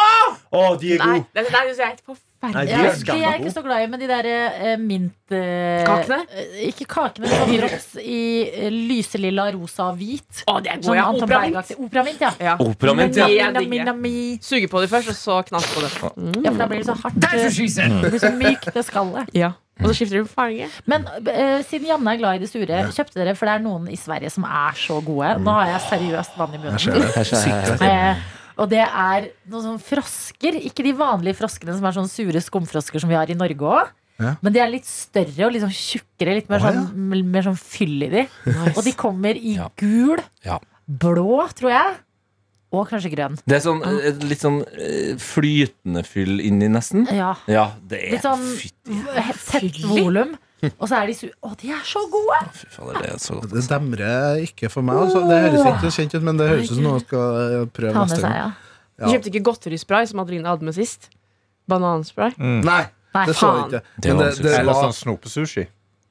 [0.52, 1.30] Å, de er Nei, gode.
[1.34, 2.68] det, det er forferdelig.
[2.68, 5.14] de Ja, er de er ikke så glad i, men de der eh, mint...
[5.32, 6.20] eh, Kakene?
[6.32, 10.44] eh, ikke kakene, men sånn drops i eh, lyselilla, rosa og hvit.
[10.48, 10.98] Å, det er Sånn.
[11.00, 11.72] Ja, Operamint.
[11.78, 12.32] Operamint, ja.
[12.40, 12.56] Ja.
[12.64, 13.28] Operamint, ja.
[13.58, 14.42] De Minna, digge.
[14.46, 15.94] Suge på de først, og så knask på det.
[16.46, 17.24] Ja, for da blir det så hardt.
[17.34, 19.34] eh, Det blir så mykt, det skallet.
[19.38, 19.54] Ja.
[19.78, 20.66] Og så skifter du farge.
[20.90, 23.86] Men eh, siden Janne er glad i det sure, kjøpte dere For det er noen
[23.94, 25.36] i Sverige som er så gode.
[25.46, 26.80] Nå har jeg seriøst vann i munnen.
[26.80, 28.18] Jeg skjønner, jeg det.
[28.58, 30.58] Og det er noen sånne frosker.
[30.66, 33.92] Ikke de vanlige froskene som er sånne sure skumfrosker som vi har i Norge òg.
[34.18, 34.32] Ja.
[34.42, 36.34] Men de er litt større og litt sånn tjukkere.
[36.40, 37.22] Litt mer Å, sånn, ja.
[37.36, 38.24] mer sånn fyll i de.
[38.76, 39.70] Og de kommer i Ja.
[39.78, 40.58] gul, Ja.
[40.90, 41.96] blå, tror jeg.
[42.74, 43.38] Og kanskje grønn.
[43.48, 43.80] Det er sånn,
[44.28, 47.06] litt sånn eh, flytende fyll inni, nesten.
[47.16, 47.36] Ja.
[47.48, 48.44] Ja, det er Litt sånn
[49.48, 50.34] tett volum.
[50.82, 51.28] Og så er de su...
[51.30, 52.40] Å, de er så gode!
[52.58, 53.52] fy fader, det er så godt.
[53.54, 55.02] Det demrer ikke for meg.
[55.06, 55.22] Altså.
[55.30, 58.06] Det høres ikke kjent ut, men det høres ut som noe jeg skal eh, prøve
[58.08, 58.38] neste gang.
[58.42, 58.50] ja.
[58.98, 61.12] Du kjøpte ikke godterispray som Adeline hadde med sist?
[61.70, 62.34] Bananspray?
[62.42, 63.82] Nei, Nei, det så jeg ikke.
[64.02, 65.68] Det det, det, Eller var, sånn snopesushi.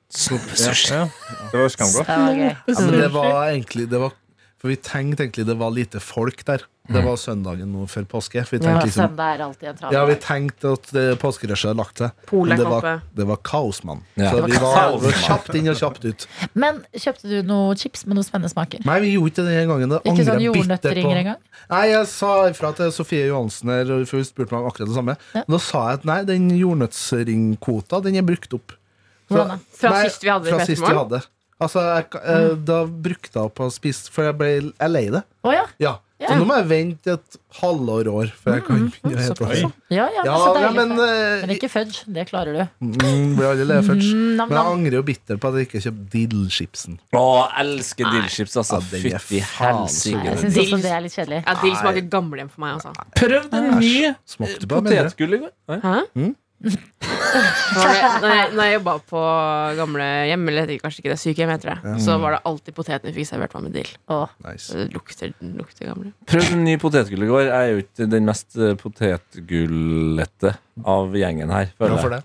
[0.06, 0.94] Sushi.
[0.94, 1.09] Ja,
[1.50, 2.06] det var jo skamgodt.
[2.06, 2.52] Det var gøy.
[2.52, 4.14] ja, men det var egentlig det var,
[4.66, 6.64] For vi tenkte egentlig det var lite folk der.
[6.90, 8.42] Det var søndagen nå før påske.
[8.46, 11.79] For vi Ja, liksom søndag er alltid en Ja, vi tenkte at det- påskerushet hadde
[11.79, 12.11] lagt seg.
[12.33, 14.02] Men det var, det var kaos, mann.
[14.16, 14.31] Ja.
[14.33, 16.26] Så vi var var, kaos, var kjapt inn og kjapt ut.
[16.55, 18.85] Men kjøpte du noe chips med noen spennende smaker?
[18.85, 19.88] Nei, vi gjorde ikke det den gangen.
[19.88, 21.16] Det Ikke sånn jordnøtteringer på.
[21.22, 21.37] engang?
[21.70, 24.96] Nei, jeg sa ifra til Sofie Johansen her, for hun spurte meg om akkurat det
[24.98, 25.16] samme.
[25.35, 25.42] Ja.
[25.48, 28.72] Da sa jeg at nei, den jordnøttsringkvota, den er brukt opp.
[29.29, 29.59] Så- Hvordan da?
[29.74, 31.22] Fra nei, sist vi hadde det Fra sist vi hadde.
[31.61, 35.23] Altså, jeg, eh, da brukte jeg opp å spise For jeg ble jeg lei det.
[35.47, 35.62] Å ja.
[35.81, 35.95] Ja.
[36.16, 36.31] Ja.
[36.31, 39.59] Så nå må jeg vente et halvår år før jeg kan begynne å hete såpass.
[39.61, 39.97] det.
[39.99, 40.77] Ja, ja, Ja, så ja, deilig.
[40.79, 41.99] men, men, eh, ikke fudge.
[42.09, 42.62] Det klarer du.
[42.87, 44.09] mm, blir alle le fudge.
[44.16, 44.71] Mm, nam, Men jeg nam.
[44.79, 46.97] angrer jo bitter på at jeg ikke kjøpte dillchipsen.
[47.21, 47.25] Å,
[47.64, 48.81] elsker dillchips, altså.
[48.81, 50.25] Ja, den er Fytti faen Nei, helsike.
[50.25, 51.42] Jeg syns Dill- også det er litt kjedelig.
[51.47, 53.09] Ja, Dill smaker gamlehjem for meg, altså.
[53.21, 55.53] Prøv den nye Smakte på potetgull i går.
[55.85, 55.97] Hæ?
[56.16, 59.23] Jeg, når jeg, når jeg jobba på
[59.79, 63.31] gamlehjem, eller kanskje ikke det, sykehjem, heter det, så var det alltid potetene vi fikk
[63.31, 63.90] servert var med dill.
[64.12, 64.33] Åh.
[64.47, 64.73] Nice.
[64.73, 66.12] Det lukter, lukter gamle.
[66.31, 67.45] Prøv en ny potetgull i går.
[67.51, 70.57] Jeg er jo ikke den mest potetgullete
[70.97, 71.71] av gjengen her.
[71.77, 72.25] Hvorfor Føler det.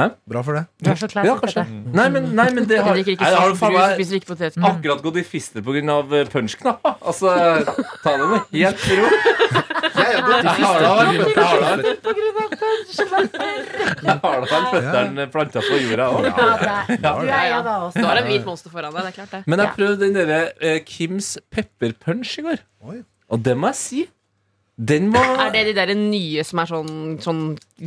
[0.00, 0.06] Hæ?
[0.32, 0.64] Bra for det.
[0.80, 1.64] Du er så Ja, kanskje.
[1.92, 4.56] Nei, men, nei, men det har Jeg jeg har faen meg spiser ikke potet.
[4.56, 6.26] akkurat gått i fister pga.
[6.32, 6.96] punsjknapper.
[7.10, 7.28] Altså,
[8.04, 9.06] ta det med helt ro.
[10.00, 11.18] Jeg har i
[14.00, 16.22] Jeg har da føttene planta på jorda òg.
[16.28, 17.00] Det.
[17.00, 19.42] Du har en hvit monster foran deg, det er klart det.
[19.46, 22.64] Men jeg prøvde den derre eh, Kims pepperpunch i går.
[23.30, 24.06] Og det må jeg si.
[24.80, 27.40] Den var Er det de der nye som er sånn, sånn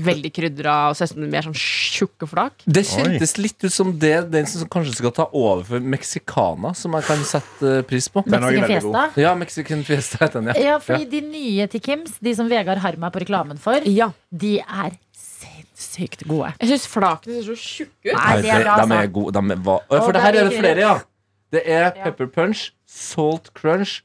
[0.06, 2.66] veldig krydra og ser ut som mer sånn tjukke flak?
[2.70, 6.94] Det kjentes litt ut som det den som kanskje skal ta over for Mexicana, som
[7.00, 8.22] jeg kan sette eh, pris på.
[8.30, 8.68] Mexican.
[8.70, 9.06] Fiesta.
[9.24, 10.68] Ja, Mexican Fiesta heter den, ja.
[10.74, 14.12] Ja, fordi de nye til Kims, de som Vegard har er på reklamen for, Ja.
[14.30, 16.54] de er sinnssykt gode.
[16.62, 18.20] Jeg syns flakene ser så tjukke ut.
[18.20, 19.02] Nei, de er bra, de altså.
[19.02, 19.34] er gode.
[19.34, 19.66] De er?
[19.66, 20.96] Og for det her er er det flere, ja.
[21.54, 24.02] Det er pepper punch, salt crunch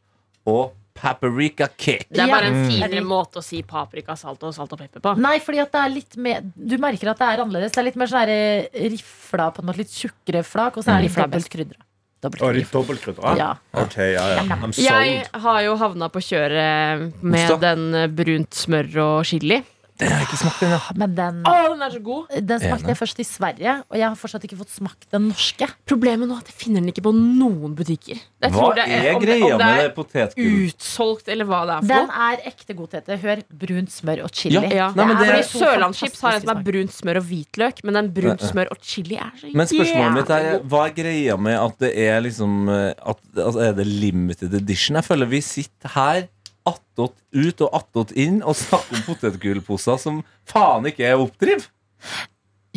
[0.48, 2.06] og paprika kick.
[2.10, 2.68] Det er bare en Ja.
[2.88, 5.16] finere måte å si paprika, salt og salt og pepper på.
[5.18, 7.72] Nei, fordi at det er litt mer Du merker at det er annerledes.
[7.72, 9.78] Det er litt mer sånn eh, rifla på en måte.
[9.84, 11.84] Litt tjukkere flak, og så er det Rifla er dobbelt krydra.
[12.20, 13.36] Dobbeltkrydder.
[13.38, 13.52] Ja.
[13.78, 14.42] Ok, ja, ja.
[14.58, 14.84] I'm sold.
[14.86, 17.60] Jeg har jo havna på kjøret med Stopp.
[17.62, 19.62] den eh, brunt smør og chili.
[19.98, 20.78] Den har jeg ikke smakt ennå.
[21.00, 22.34] Men den, Å, den er så god!
[22.52, 25.66] den smakte jeg først i Sverige, og jeg har fortsatt ikke fått smakt den norske.
[25.90, 28.20] Problemet nå er at jeg finner den ikke på noen butikker.
[28.38, 30.38] Jeg Hva tror det er er greia om med det det potetgullet?
[30.38, 33.18] er utsolgt, eller hva det er for Den er ekte god, Tete.
[33.24, 33.42] Hør.
[33.64, 34.54] Brunt smør og chili.
[34.60, 34.88] Ja, Ja.
[34.94, 37.98] Nei, men det er Fordi Sørlandschips har en som er brunt smør og hvitløk, men
[37.98, 41.58] den brunt smør og chili er så Men spørsmålet mitt er hva er greia med
[41.58, 44.94] at det er liksom eh, at, altså, Er det limited edition?
[45.00, 46.28] Jeg føler vi sitter her
[46.68, 51.64] attåt ut og attåt inn og snakke om potetgullposer som faen ikke er oppdriv.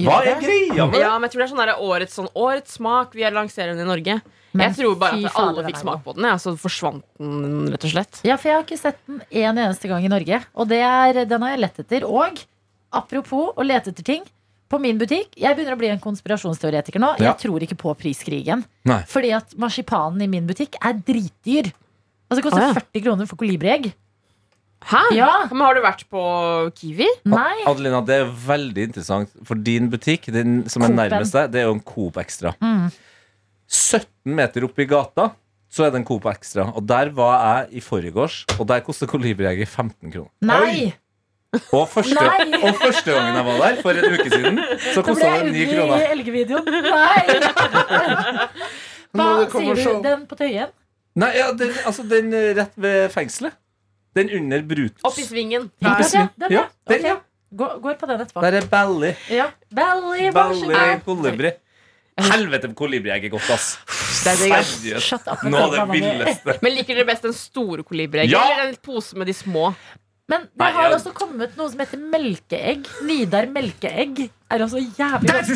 [0.01, 1.01] Hva er greia med det?
[1.03, 3.15] Ja, men jeg tror det er sånn der årets, sånn, årets smak.
[3.17, 4.21] Vi lanserer den i Norge.
[4.51, 7.85] Men jeg tror bare at alle fikk smak på den, ja, så forsvant den rett
[7.87, 8.19] og slett.
[8.27, 10.41] Ja, for jeg har ikke sett den en eneste gang i Norge.
[10.59, 12.07] Og det er, den har jeg lett etter.
[12.07, 12.41] Og
[12.91, 14.27] apropos å lete etter ting.
[14.71, 17.09] På min butikk, Jeg begynner å bli en konspirasjonsteoretiker nå.
[17.19, 17.33] Ja.
[17.33, 18.63] Jeg tror ikke på priskrigen.
[18.87, 19.01] Nei.
[19.11, 21.73] Fordi at marsipanen i min butikk er dritdyr.
[22.31, 22.79] Altså Det koster Å, ja.
[22.79, 23.91] 40 kroner for kolibriegg.
[24.87, 25.01] Hæ?
[25.13, 25.27] Ja.
[25.51, 26.21] Men har du vært på
[26.79, 27.05] Kiwi?
[27.29, 27.57] Nei.
[27.69, 31.01] Adelina, det er veldig interessant, for din butikk, den som er Coop-en.
[31.03, 32.55] nærmest deg, det er jo en Coop Extra.
[32.63, 32.87] Mm.
[33.69, 34.07] 17
[34.39, 35.27] meter opp i gata
[35.71, 36.65] så er det en Coop Extra.
[36.75, 37.35] Og der var
[37.67, 40.31] jeg i forgårs, og der koster kolibriegget 15 kroner.
[40.41, 40.95] Nei.
[41.75, 42.57] Og første, Nei.
[42.63, 44.59] og første gangen jeg var der, for en uke siden,
[44.95, 45.97] så Da ble kosta jeg det 9 ugly i kroner.
[46.15, 46.65] elgevideoen.
[46.89, 47.25] Nei.
[49.15, 49.97] Hva sier du?
[50.05, 50.71] Den på Tøyen?
[51.15, 53.57] Nei, ja, den, altså den eh, rett ved fengselet.
[54.15, 55.01] Den under Brutus.
[55.07, 55.69] Opp i svingen.
[55.83, 56.29] Ja, Oppi sving.
[56.39, 56.61] den, ja.
[56.61, 57.09] Ja, den, Okay.
[57.09, 57.17] ja.
[57.51, 58.41] Går, på den etterpå.
[58.45, 59.09] Der er Bally.
[59.29, 59.49] Ja.
[59.75, 61.01] Belly, Bally marsipan.
[61.05, 61.51] kolibri.
[62.21, 63.73] Helvete, kolibri er ikke godt, ass.
[64.27, 64.35] Er.
[64.37, 65.27] Seriøst.
[65.49, 66.55] Noe av det villeste.
[66.61, 68.43] Men liker dere best den store kolibrien Ja!
[68.53, 69.71] eller en pose med de små?
[70.31, 72.87] Men det Nei, har jeg- også kommet noe som heter melkeegg.
[73.07, 75.51] Nidar melkeegg er også jævlig godt.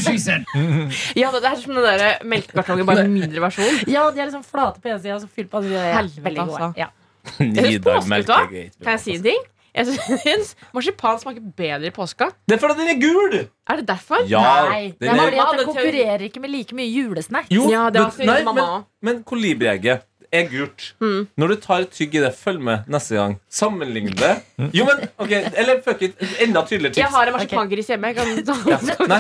[1.22, 3.82] Ja, det er som den der melkekartongen, bare en mindre versjon.
[3.88, 5.90] Ja, de er liksom flate på ene sida, og så fylt på andre sida.
[5.96, 6.62] Helvete, Veldig gode.
[6.62, 6.74] altså.
[6.78, 6.88] Ja.
[7.40, 8.40] Jeg synes Nidar påske, vet du hva?
[8.46, 9.30] melkeegg ikke bra, Kan jeg si en altså.
[9.32, 9.52] ting?
[9.76, 9.86] Jeg
[10.24, 12.30] syns marsipan smaker bedre i påska.
[12.48, 13.34] Det er fordi den er gul!
[13.68, 14.22] Er det derfor?
[14.32, 17.50] Ja, Nei, det den er er, fordi at det konkurrerer ikke med like mye julesnacks.
[17.52, 20.06] jo, Ja, det var du- sier nei, mamma men, men kolibriegget
[20.38, 20.86] er gult.
[21.02, 21.28] Mm.
[21.42, 23.36] Når du tar et tygg i det, følg med neste gang.
[23.50, 24.32] Sammenlign det.
[24.76, 28.12] Jo, men, ok, Eller fuck it, enda tydeligere Jeg har en marsipangris hjemme.
[28.12, 28.28] Jeg kan
[28.70, 28.80] Ja.
[29.12, 29.20] Nei,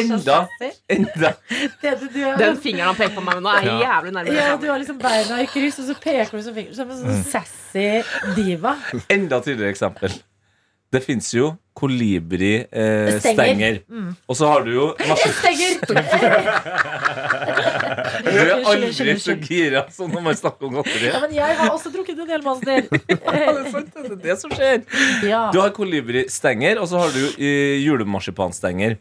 [0.00, 0.38] enda,
[0.90, 1.32] enda
[1.82, 3.78] Det du, du, Den fingeren han peker på meg med nå, er Ja.
[3.86, 4.34] jævlig nærme.
[4.36, 7.02] ja, du har liksom beina i kryss, og så peker du som finger som en
[7.02, 7.88] sånn sassy
[8.36, 8.76] diva.
[9.10, 10.14] Enda tydeligere eksempel.
[10.94, 13.10] Det fins jo kolibri-stenger.
[13.10, 13.80] Eh, Stenger.
[13.80, 14.14] stenger.
[14.30, 15.80] Og så har du jo masse Stenger!
[18.24, 21.08] Du er aldri så gira som når man snakker om godteri.
[21.10, 22.86] Ja, men jeg har også drukket en del monster.
[23.14, 24.84] Ja, det er sant, det er det som skjer.
[25.26, 25.46] Ja.
[25.54, 28.98] Du har kolibri-stenger, og så har du eh, julemarsipanstenger.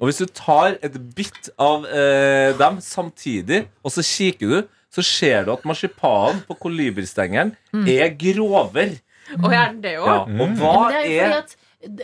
[0.00, 5.02] Og hvis du tar et bitt av eh, dem samtidig, og så kikker du, så
[5.06, 7.54] ser du at marsipanen på kolibristengeren
[7.90, 9.00] er grovere.
[9.40, 10.18] Og er den det Ja.
[10.22, 10.92] Og hva mm.
[10.94, 11.54] det er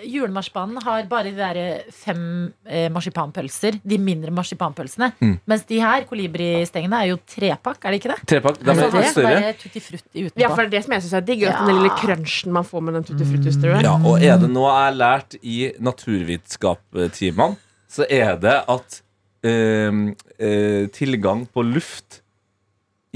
[0.07, 1.59] julemarsipanen har bare de der
[1.95, 2.23] fem
[2.67, 3.79] eh, marsipanpølser.
[3.87, 5.11] De mindre marsipanpølsene.
[5.21, 5.35] Mm.
[5.51, 8.19] Mens de her, kolibristengene er jo trepakk, er det ikke det?
[8.35, 8.61] Trepakk.
[8.61, 9.35] De Altså, er det litt er større.
[9.41, 11.45] bare tutti frutti Ja, for det er det som jeg syns er digg.
[11.47, 11.55] Ja.
[11.65, 13.83] Den lille crunchen man får med den tutti frutti-strøen.
[13.87, 17.57] Ja, og er det noe jeg har lært i naturvitenskapstimene,
[17.91, 19.01] så er det at
[19.47, 20.03] eh,
[20.39, 22.21] eh, tilgang på luft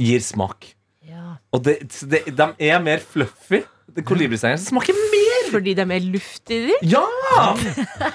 [0.01, 0.73] gir smak.
[1.07, 1.37] Ja.
[1.55, 1.79] Og det,
[2.11, 3.63] det, de er mer fluffy.
[3.95, 5.14] Det Kolibrisengene smaker mer!
[5.51, 6.51] Fordi det er mer luft.
[6.83, 7.03] Ja!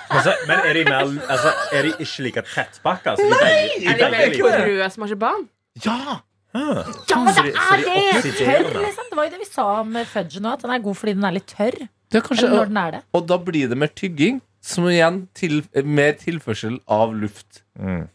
[0.09, 3.13] Altså, men er de, mer, altså, er de ikke like tettpakka?
[3.15, 5.47] Altså, de de Er de mer porøs marsipan?
[5.85, 6.19] Ja!
[6.49, 8.35] Ja, Så det er det!
[8.39, 9.09] Tørr, liksom.
[9.11, 11.27] Det var jo det vi sa om fudge nå, at den er god fordi den
[11.29, 11.75] er litt tørr.
[12.09, 13.01] Det er kanskje, Eller når og, den er det.
[13.13, 17.61] og da blir det mer tygging, som igjen til, mer tilførsel av luft.
[17.77, 18.07] Mm.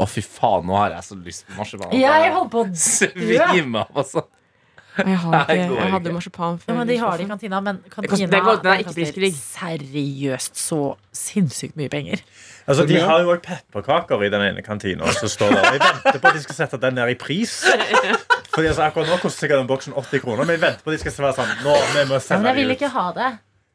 [0.00, 1.92] Å, fy faen, nå har jeg så lyst på marsipan.
[2.00, 2.78] Jeg holdt på å dø.
[2.88, 4.24] Svime av, altså.
[4.98, 5.90] Jeg, har ikke, jeg ikke.
[5.94, 6.68] hadde marsipan før.
[6.68, 9.30] Ja, men de har det i kantina, men kantina det er ikke koster priskrig.
[9.36, 10.80] seriøst så
[11.16, 12.20] sinnssykt mye penger.
[12.68, 15.08] Altså, de har jo òg pepperkaker i den ene kantina.
[15.16, 15.64] som står der.
[15.72, 17.54] Jeg venter på at de skal sette den ned i pris.
[18.52, 20.98] Fordi altså, Akkurat nå koster sikkert den boksen 80 kroner, men jeg venter på at
[20.98, 22.76] de skal være sånn Nå, vi må Ja, sende men jeg vil ut.
[22.76, 23.30] ikke ha det.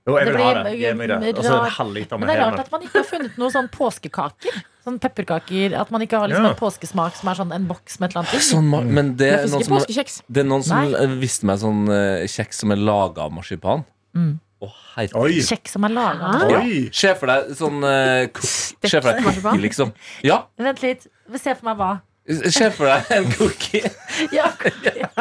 [0.08, 0.74] Jo, jeg vil ha det.
[0.80, 1.17] Gi meg det.
[1.36, 3.52] Og så en halvliter Men med det er rart at man ikke har funnet noen
[3.52, 4.62] sånn påskekaker.
[4.88, 5.76] Sånn pepperkaker.
[5.76, 6.54] At man ikke har liksom Ja.
[6.54, 8.48] en påskesmak som er sånn en boks med et eller annet.
[8.48, 10.93] Sånn, men det er noen som, det er noen som Nei.
[11.04, 13.84] eh, viste meg sånn eh, kjeks som er laga av marsipan.
[14.15, 14.39] Mm.
[14.63, 15.43] Å, herregud.
[15.46, 16.32] Kjeks som er laga.
[16.50, 16.62] Ja.
[16.91, 19.91] Se for deg sånn uh, Se for deg cookie, liksom.
[20.26, 21.06] Ja, Vent litt.
[21.36, 21.91] Se for meg hva.
[22.28, 23.84] Se for deg en cookie
[24.38, 25.06] Ja, cookie.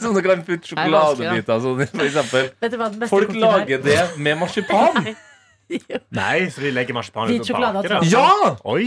[0.00, 2.44] som du kan putte er sjokoladebiter sånn i, for eksempel.
[2.60, 3.50] vet du hva den beste Folk cookien er?
[3.60, 4.92] lager det med marsipan.
[6.14, 8.04] Nei, så de legger marsipan Hvit ut og sjokolade baker og?
[8.06, 8.54] Ja!
[8.70, 8.86] Oi!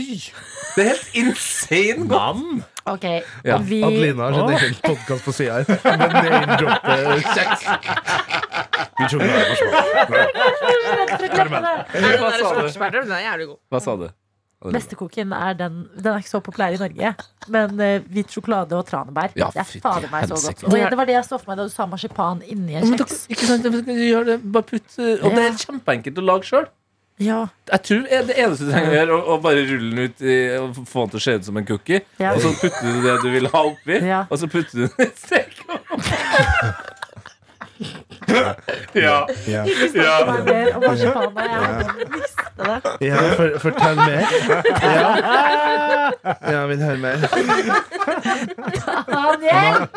[0.78, 2.14] Det er helt insane godt.
[2.14, 2.64] Nam!
[2.90, 3.04] Ok,
[3.46, 3.58] Ja.
[3.62, 5.66] vi Adelina har sett en hel podkast på sida her.
[5.84, 6.96] Med name-droppe
[7.36, 7.62] kjeks.
[9.00, 9.84] Vil sjokolade og marsipan.
[11.90, 12.40] Er det Hva sa du?
[12.46, 13.00] sjokoladesperter?
[13.04, 13.60] Den er jævlig god.
[13.76, 14.08] Hva sa du?
[14.60, 17.13] Beste er den Den er ikke så populær i Norge,
[17.48, 19.32] men uh, hvit sjokolade og tranebær.
[19.39, 20.65] Ja, det er fader meg så godt.
[20.67, 23.22] Det, det var det jeg så for meg da du sa marsipan inni en kjeks.
[23.32, 26.67] ikke sant, dere det, bare putt, eh, Og det er kjempeenkelt å lage sjøl.
[27.19, 29.89] Ja, Jeg tror det er det eneste du trenger å gjøre, er å bare rulle
[29.95, 32.04] den ut i, og få den til å se ut som en cookie.
[32.19, 32.36] Ja.
[32.36, 34.22] Og så putter du det du vil ha oppi, Ja.
[34.30, 36.95] og så putter du den i stekeovnen.
[38.95, 39.25] ja.
[39.47, 39.63] Ja.
[39.65, 41.32] Ikke snakk meg mer om marsipan.
[41.39, 42.79] Jeg visste det.
[43.08, 44.23] Ja, for, fortell mer.
[44.84, 45.10] Ja.
[46.51, 47.17] ja, vil høre mer.
[49.13, 49.88] Daniel!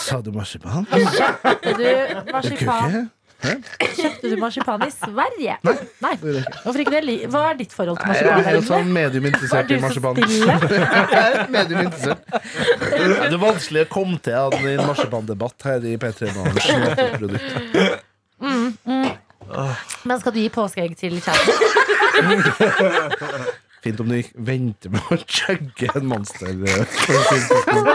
[0.00, 0.86] Sa du marsipan?
[0.90, 1.84] Du
[2.32, 3.10] marsipan?
[3.44, 5.56] Kjøpte du marsipan i Sverige?
[5.66, 5.74] Nei.
[6.04, 6.12] Nei.
[6.20, 7.16] Hvorfor ikke det?
[7.32, 10.14] Hva er ditt forhold til Nei, Jeg er helt sånn medium interessert i marsipan.
[11.56, 12.20] Medium interessert.
[13.30, 16.66] Det vanskelig å komme til i en marsipandebatt her i P3 Morgens
[17.18, 17.50] produkt.
[20.04, 21.60] Men skal du gi påskeegg til kjæresten?
[23.84, 26.54] Fint om du ikke venter med å chugge en monster.
[26.64, 27.90] eh, sånn.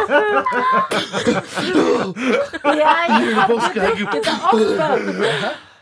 [2.77, 3.09] Jeg!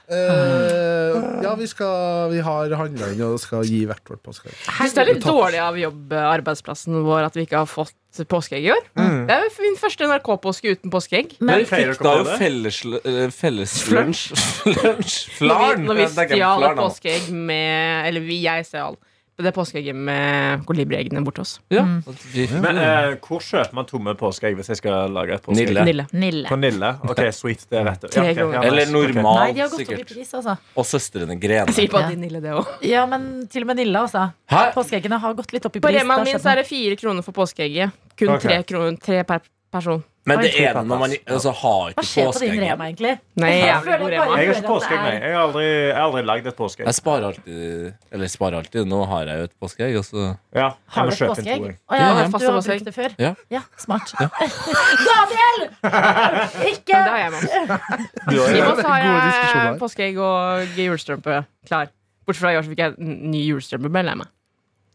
[0.08, 4.54] Eh, ja, vi, skal, vi har handla inn og skal gi hvert vårt påskeegg.
[4.56, 8.72] Jeg det er litt dårlig av jobbarbeidsplassen vår at vi ikke har fått påskeegg i
[8.72, 8.86] år.
[9.28, 11.36] Det er jo min første NRK-påske uten påskeegg.
[11.44, 14.24] Men vi fikk da jo felleslunsj lunsj.
[14.78, 15.84] Når vi, Flarn.
[15.84, 18.96] når vi stjal flarn påskeegg med Eller vi, jeg stjal
[19.38, 21.60] det påskeegget med kolibrieggene borte hos.
[21.70, 21.84] Ja.
[21.86, 22.00] Mm.
[22.64, 25.70] Men eh, hvor kjøper man tomme påskeegg hvis jeg skal lage et påskeegg?
[25.70, 25.84] Nille.
[25.86, 26.06] Nille.
[26.12, 26.46] Nille.
[26.50, 26.90] På Nille?
[27.06, 27.68] OK, sweet.
[27.70, 28.08] Det vet du.
[28.16, 28.48] Tre okay.
[28.66, 30.58] Eller normalt, normal, Nei, de har gått opp i pris, altså.
[30.74, 31.76] Og søstrene Grene.
[31.78, 32.10] Sier på Ja.
[32.10, 32.72] din Nille, det òg.
[32.88, 34.32] Ja, men til og med Nille, altså.
[34.50, 34.64] Hæ?
[34.74, 36.02] Påskeeggene har gått litt opp i På pris.
[36.02, 37.94] Remaen det min så er det fire kroner for påskeegget.
[38.18, 38.50] Kun okay.
[38.50, 40.04] tre kroner tre per person.
[40.28, 42.64] Men det er når man altså, har Hva skjer på din påskeegg.
[42.66, 43.12] Rema, egentlig?
[43.40, 44.10] Nei, Jeg jeg.
[44.12, 45.14] Jeg har ikke påskeegg, nei.
[45.16, 45.68] Jeg har aldri,
[46.04, 46.90] aldri lagd et påskeegg.
[46.90, 48.90] Jeg sparer alltid Eller sparer alltid.
[48.92, 49.96] Nå har jeg jo et påskeegg.
[50.02, 51.64] Og Ja, Har du et påskeegg?
[51.64, 53.16] Å ja, Ja, du har brukt det før?
[53.24, 53.62] Ja.
[53.80, 54.14] smart.
[55.08, 55.68] Daniel!
[56.74, 57.42] Ikke Men det har jeg med.
[58.28, 61.94] Du har I Moss har jeg påskeegg og julestrømpe klar.
[62.28, 63.96] Bortsett fra i år så fikk jeg en ny julestrømpe.
[63.96, 64.34] Ble lei meg.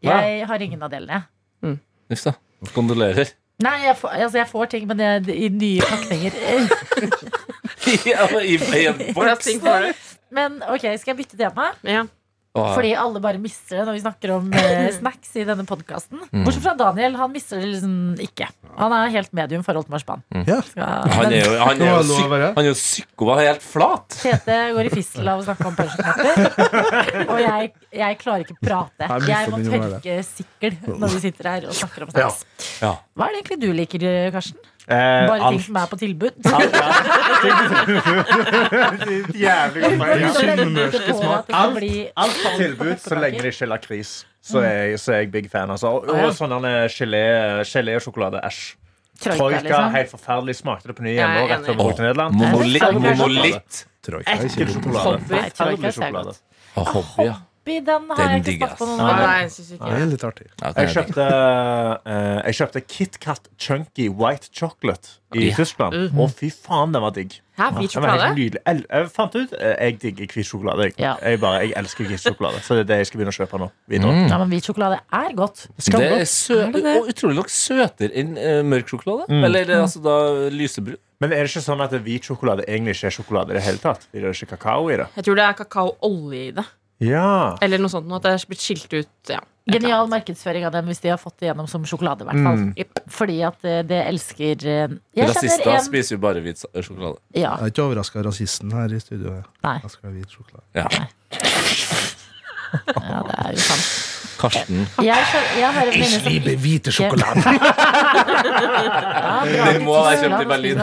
[0.05, 1.25] Jeg har ingen av delene.
[1.63, 1.79] jeg.
[2.13, 2.37] Uff da.
[2.77, 3.33] Kondolerer.
[3.63, 6.33] Nei, jeg får, altså jeg får ting, men det er i nye pakninger.
[7.93, 9.49] I, I en boks.
[10.33, 11.73] Men ok, skal jeg bytte tema?
[11.85, 12.05] Ja.
[12.55, 16.21] Åh, Fordi alle bare mister det når vi snakker om eh, snacks i denne podkasten.
[16.29, 16.43] Mm.
[16.45, 17.15] Bortsett fra Daniel.
[17.17, 18.49] Han mister det liksom ikke.
[18.77, 20.25] Han er helt medium forhold til marsipan.
[20.45, 20.59] Ja.
[20.77, 23.31] Han er jo, han er jo, er jo psyko.
[23.31, 24.19] Han er helt flat.
[24.21, 26.69] Tete går i fistel av å snakke om pølseknapper.
[27.33, 29.09] Og jeg, jeg klarer ikke prate.
[29.33, 32.45] Jeg må tørke sikkel når vi sitter her og snakker om snacks.
[32.83, 34.61] Hva er det egentlig du liker, Karsten?
[34.89, 36.35] Eh, Bare ting som er på tilbud.
[36.45, 36.87] Alt, ja.
[39.45, 40.33] Jævlig godt poeng.
[40.35, 41.15] skal
[41.55, 41.77] Alt-
[42.17, 44.11] Alt på tilbud så lenge det ikke er lakris.
[44.43, 45.71] Så er jeg, så er jeg big fan.
[45.71, 45.87] Altså.
[45.87, 47.23] Og, og sånn derne gelé,
[47.63, 48.41] gelé og sjokolade.
[48.43, 48.75] Æsj.
[49.23, 49.93] Troika, liksom.
[49.95, 50.57] helt forferdelig.
[50.59, 52.35] Smakte det på ny hjemme rett før vi dro til Nederland.
[53.23, 53.87] Monolitt.
[54.27, 55.05] Ekkel sjokolade.
[55.07, 55.35] Hobby.
[55.53, 56.35] Forferdelig sjokolade.
[56.75, 57.35] hobby, ja.
[57.63, 59.69] Hobby, den har Den jeg ikke digger smakt på jeg, noen Nei, nei, jeg synes
[59.73, 60.47] ikke Det er litt artig.
[60.51, 61.15] ja den Jeg er digg.
[61.15, 61.27] kjøpte,
[62.07, 65.55] eh, jeg kjøpte KitKat Chunky White Chocolate i Ja.
[65.57, 65.95] Tyskland.
[66.13, 67.37] Å, fy faen, den var digg.
[67.57, 68.35] Hæ, hvit Den var helt sjokolade?
[68.37, 68.61] nydelig.
[68.67, 70.83] El- Jeg fant ut eh, jeg digger hvit sjokolade.
[70.85, 71.15] Jeg, Ja.
[71.23, 72.59] jeg, bare, jeg elsker hvit sjokolade.
[72.67, 73.71] Så det er det jeg skal begynne å kjøpe nå.
[73.89, 74.13] Videre.
[74.13, 74.29] Mm.
[74.29, 75.67] Ja, men hvit sjokolade er godt.
[75.79, 76.97] Det er sø Er det det?
[76.99, 79.29] og utrolig nok søtere enn eh, mørk sjokolade.
[79.31, 79.45] Mm.
[79.45, 80.97] Eller eh, altså da lysebrun.
[81.21, 83.79] Men er det ikke sånn at hvit sjokolade egentlig ikke er sjokolade i det hele
[83.79, 84.09] tatt?
[84.13, 85.07] Det er ikke kakao i det?
[85.15, 86.65] Jeg tror det er kakaoolje i det.
[87.03, 87.57] Ja.
[87.65, 88.07] Eller noe sånt.
[88.15, 89.11] At det er blitt skilt ut.
[89.31, 89.41] Ja.
[89.71, 92.25] Genial markedsføring av dem hvis de har fått det gjennom som sjokolade.
[92.25, 92.59] i hvert fall.
[92.59, 92.73] Mm.
[93.15, 94.89] Fordi at eh, det elsker eh,
[95.19, 97.19] Jeg Rasister en spiser jo bare hvit sjokolade.
[97.35, 99.37] ja, Jeg er ikke overraska av rasisten her i studio.
[99.63, 99.77] Nei.
[99.85, 100.67] Jeg skal ha hvit sjokolade.
[100.75, 100.87] Ja.
[102.83, 103.87] ja, det er jo sant.
[104.43, 104.79] Karsten.
[105.07, 105.15] Jeg,
[105.61, 105.75] jeg en
[106.27, 107.43] venninne hvite sjokolade!
[109.53, 110.77] Ja, det må være kjøpt i Berlin.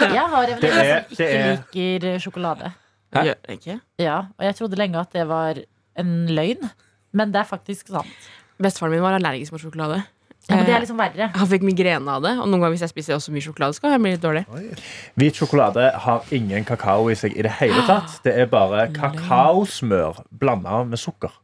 [0.00, 2.70] Jeg har en Det venninne som ikke er- liker sjokolade.
[3.14, 3.24] Hæ?
[3.26, 3.80] Gjør det ikke?
[3.98, 5.58] Ja, og jeg trodde lenge at det var
[5.98, 6.70] en løgn.
[7.12, 8.30] Men det er faktisk sant.
[8.60, 10.02] Bestefaren min var allergisk mot sjokolade.
[10.48, 11.28] Ja, men det er liksom verre.
[11.36, 13.92] Han fikk migrene av det, og noen ganger hvis jeg spiser også mye sjokolade, skal
[13.94, 14.44] jeg bli litt dårlig.
[15.20, 18.16] Hvit sjokolade har ingen kakao i seg i det hele tatt.
[18.24, 21.34] Det er bare kakaosmør blanda med sukker.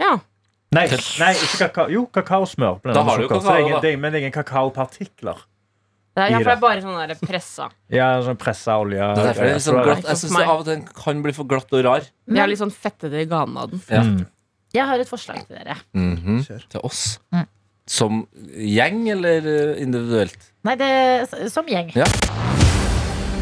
[0.00, 0.14] Ja.
[0.74, 0.86] Nei,
[1.20, 1.90] nei ikke kakao.
[1.92, 3.42] Jo, kakaosmør blanda med har du sukker.
[3.42, 5.44] Så det er ingen, det er, men det er ingen kakaopartikler.
[6.14, 7.64] Det er, ja, for det er bare sånn der pressa.
[7.98, 9.02] Ja, sånn pressa olje.
[9.02, 10.04] Det er derfor det er sånn glatt.
[10.06, 12.06] Jeg syns av og til den kan bli for glatt og rar.
[12.30, 13.82] Jeg har litt sånn fettete i ganen av den.
[13.90, 14.04] Ja.
[14.06, 14.22] Mm.
[14.74, 15.76] Jeg har et forslag til dere.
[15.94, 16.68] Mm -hmm.
[16.70, 17.20] Til oss.
[17.34, 17.46] Mm.
[17.86, 20.38] Som gjeng eller eh, individuelt?
[20.64, 21.90] Nei, det er som gjeng.
[21.94, 22.06] Ja.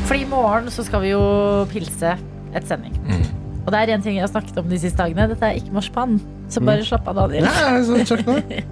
[0.07, 2.19] Fordi i morgen så skal vi jo pilse
[2.55, 2.97] et sending.
[3.07, 3.22] Mm.
[3.63, 5.29] Og det er en ting jeg har snakket om de siste dagene.
[5.31, 6.17] Dette er ikke marsipan.
[6.51, 6.67] Så Mm.
[6.67, 7.45] bare slapp av, Daniel.
[7.47, 8.65] Nei.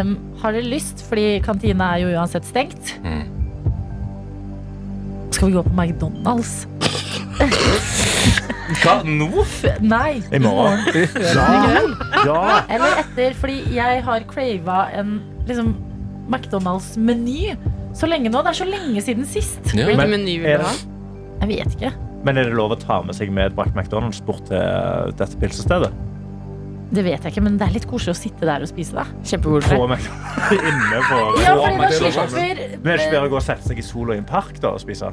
[0.00, 3.24] Um, har dere lyst, fordi kantina er jo uansett stengt, Mm.
[5.30, 6.66] skal vi gå på McDonald's?
[8.82, 9.02] Hva?
[9.04, 9.28] Nå?
[9.44, 10.22] F nei.
[10.32, 10.78] I morgen.
[11.36, 11.44] Ja.
[12.24, 12.62] Ja.
[12.68, 15.74] Eller etter, fordi jeg har crava en liksom,
[16.28, 17.56] McDonald's-meny
[17.96, 18.42] så lenge nå.
[18.44, 19.60] Det er så lenge siden sist.
[19.74, 19.84] Ja.
[19.88, 20.72] Hvilken Men meny vil er du ha?
[21.40, 21.92] Jeg vet ikke.
[22.26, 25.92] Men er det lov å ta med seg medbrakt McDonald's bort til dette pilsestedet?
[26.88, 29.04] Det vet jeg ikke, men det er litt koselig å sitte der og spise det.
[29.28, 29.76] Kjempekoselig.
[29.76, 29.88] På.
[29.92, 30.52] McDonald's.
[30.70, 33.68] Inne på Ja, fordi da slipper Men er det ikke bedre å gå og sette
[33.68, 35.10] seg i sola i en park da og spise?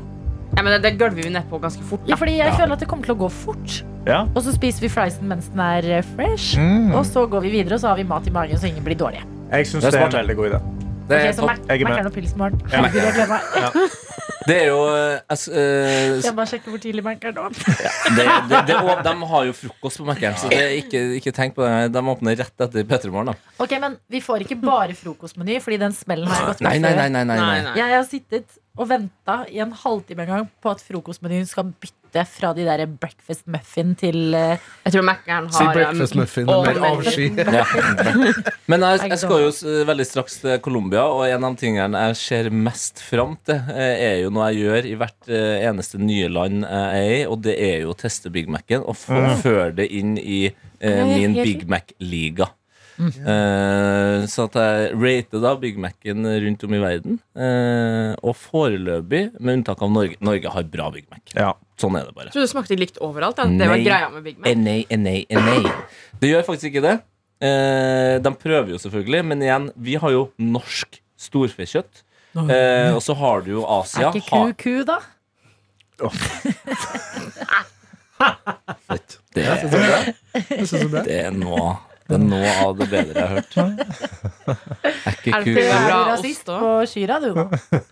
[0.55, 2.05] Ja, men det, det gulver vi nedpå ganske fort.
[2.07, 2.55] Ja, fordi jeg Ja.
[2.55, 3.81] føler at det kommer til å gå fort.
[4.07, 4.21] Ja.
[4.31, 6.55] Og så spiser vi friesen mens den er eh, fresh.
[6.61, 6.93] Mm.
[6.95, 8.95] Og så går vi videre, og så har vi mat i magen så ingen blir
[8.95, 9.25] dårlige.
[9.51, 10.61] Jeg syns Det er det er en veldig god idé.
[11.09, 11.49] Det Ok, er, så.
[11.51, 11.91] Mac- Jeg er med.
[11.91, 12.61] Mækkern og pils i morgen.
[12.71, 12.77] Ja.
[12.77, 14.31] Herregud, jeg gleder meg.
[14.45, 17.55] Det er jo uh, uh, eh, Jeg bare sjekker hvor tidlig Mækkern er.
[18.17, 18.77] det, det, det,
[19.07, 21.89] De har jo frokost på Mækkern, så det er ikke, ikke tenk på det.
[21.95, 23.33] De åpner rett etter P3 Morgen.
[23.33, 23.55] da.
[23.63, 26.77] Ok, men vi får ikke bare frokostmeny, fordi den smellen har gått nei.
[26.83, 27.39] nei, nei, Nei, nei.
[27.39, 27.75] nei.
[27.79, 32.04] Jeg har sittet og venta i en halvtime en gang på at frokostmenyen skal bytte
[32.23, 35.09] fra de der breakfast muffin til eh, Jeg tror
[35.51, 37.27] Si har breakfast um, muffin og mer avsky.
[37.35, 37.65] Ja.
[38.71, 39.51] Men jeg, jeg skal jo
[39.91, 44.19] veldig straks til Colombia, og en av tingene jeg ser mest fram til, eh, er
[44.23, 47.57] jo noe jeg gjør i hvert eh, eneste nye land jeg er i, og det
[47.59, 51.67] er jo å teste Big Mac-en og få, føre det inn i eh, min Big
[51.71, 52.49] Mac-liga.
[52.99, 57.17] Eh, så at jeg rater da Big Mac-en rundt om i verden.
[57.35, 61.23] Uh, og foreløpig, med unntak av Norge Norge har bra Big Mac.
[61.35, 61.51] Ja.
[61.81, 62.29] Sånn er det bare.
[62.29, 63.41] Jeg trodde det smakte likt overalt.
[63.41, 63.49] Ja.
[63.51, 64.55] Det var greia med Big Mac.
[64.55, 65.59] Nei, nei, nei.
[66.21, 66.95] Det gjør faktisk ikke det.
[67.43, 72.05] Uh, de prøver jo selvfølgelig, men igjen, vi har jo norsk storfekjøtt.
[72.35, 74.09] Eh, og så har du jo Asia.
[74.09, 74.99] Er ikke har- ku ku, da?
[78.87, 79.19] Fett.
[79.35, 81.75] det, det det er det, er noe,
[82.05, 83.55] det er noe av det bedre jeg har hørt.
[85.05, 87.45] Er ikke Er Du er rasist på Kyra, du nå.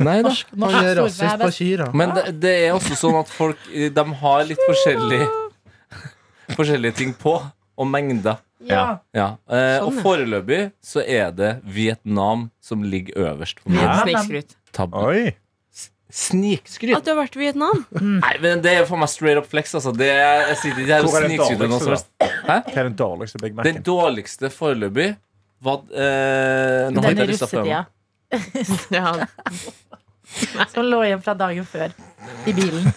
[0.06, 0.28] Nei da.
[0.30, 1.88] Norsk, norsk rasist på kyra.
[1.98, 5.28] Men det, det er også sånn at folk De har litt forskjellige
[6.58, 7.34] Forskjellige ting på,
[7.80, 8.38] og mengder.
[8.70, 9.00] Ja.
[9.16, 9.32] Ja.
[9.50, 10.04] Eh, og Sånn, ja.
[10.06, 13.96] foreløpig så er det Vietnam som ligger øverst på min Ja.
[14.04, 14.54] Snikskryt.
[14.94, 15.34] Oi.
[16.14, 16.94] Snikskryt.
[16.94, 17.80] At du har vært i Vietnam?
[17.98, 19.72] Nei, men Det er for meg straight up flex.
[19.80, 19.90] Altså.
[19.98, 22.08] Det, jeg sitter ikke her og Hvor er den snikskryter dårligste, helst.
[22.46, 22.58] Hæ?
[22.68, 23.84] Hva er den dårligste Big Den Mac-en?
[23.88, 25.08] dårligste foreløpig
[25.64, 27.82] var eh, Nå har Den ikke lyst til å prøve russetida
[29.00, 30.66] Ja.
[30.74, 31.92] som lå igjen fra dagen før
[32.50, 32.88] i bilen.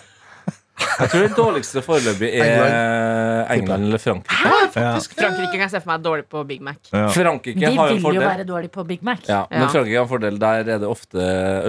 [0.77, 4.37] Jeg tror det dårligste foreløpig er England eller Frankrike.
[4.45, 4.91] Hæ, Ja.
[4.99, 6.77] Frankrike kan jeg se for meg er dårlig på Big Mac.
[6.93, 7.07] Ja.
[7.09, 8.21] Frankrike De har jo vil jo fordel.
[8.27, 9.19] være dårlig på Big Mac.
[9.29, 9.69] Ja, men Ja.
[9.73, 10.39] Frankrike har en fordel.
[10.41, 11.17] Der er det ofte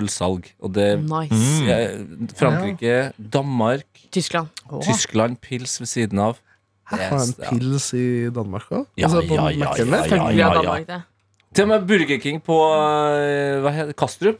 [0.01, 0.49] ølsalg.
[0.61, 1.71] Og det Nice.
[1.71, 1.89] eh,
[2.39, 4.47] Frankrike, Danmark, Tyskland.
[4.83, 6.35] Tyskland, pils ved siden av.
[6.91, 8.85] Det er- Har en pils i Danmark òg?
[8.97, 9.73] Ja, altså, på ja, ja,
[10.15, 10.53] ja, ja.
[10.53, 11.01] Danmark det.
[11.55, 14.35] Til og med Burger King på eh, hva heter, det, Kastrup.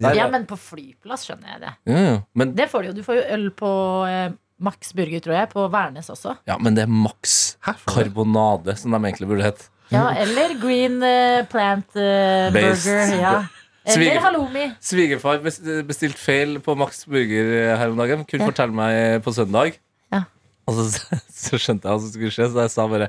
[0.00, 1.72] Der, Ja, men på flyplass skjønner jeg det.
[1.90, 2.18] ja, ja.
[2.38, 2.92] Men, Det får du jo.
[3.00, 3.70] Du får jo øl på
[4.06, 4.28] eh,
[4.62, 6.36] Max Burger, tror jeg, på Værnes også.
[6.46, 7.56] ja, men det er Max?
[7.86, 9.68] Karbonade, som de egentlig burde hett.
[9.90, 13.14] Ja, eller Green eh, Plant eh, Burger.
[13.20, 13.36] Ja.
[13.88, 14.66] Eller halloumi.
[14.84, 18.26] Svigerfar bes- bestilte feil på Max Burger her om dagen.
[18.28, 18.48] Kunne Ja.
[18.50, 19.78] fortelle meg på søndag.
[20.12, 20.24] Ja.
[20.68, 23.08] Og så, så skjønte jeg hva som skulle skje, så jeg sa bare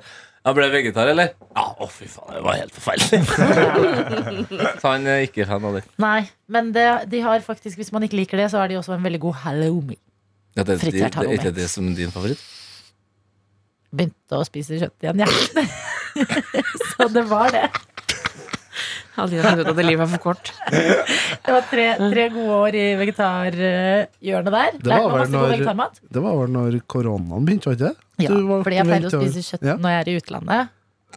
[0.49, 1.33] jeg ble vegetar, eller?
[1.55, 3.23] Ja, å fy faen, det var helt forferdelig.
[4.81, 5.83] så han er ikke fan av det.
[6.01, 6.21] Nei,
[6.51, 9.05] men det, de har faktisk, hvis man ikke liker det, så har de også en
[9.05, 9.99] veldig god halloumi.
[10.57, 12.41] Ja, det, det, det, er ikke det som er din favoritt?
[13.89, 15.67] Begynte å spise kjøtt igjen, jeg.
[16.91, 17.65] så det var det.
[19.19, 20.51] Aldri funnet ut at livet er for kort.
[21.45, 24.75] Det var tre, tre gode år i vegetarhjørnet der.
[24.79, 27.95] Det var vel når- Det var vel når koronaen begynte, var ikke det?
[28.25, 29.75] Ja, var fordi jeg pleide å spise kjøtt Ja.
[29.79, 30.69] når jeg er i utlandet.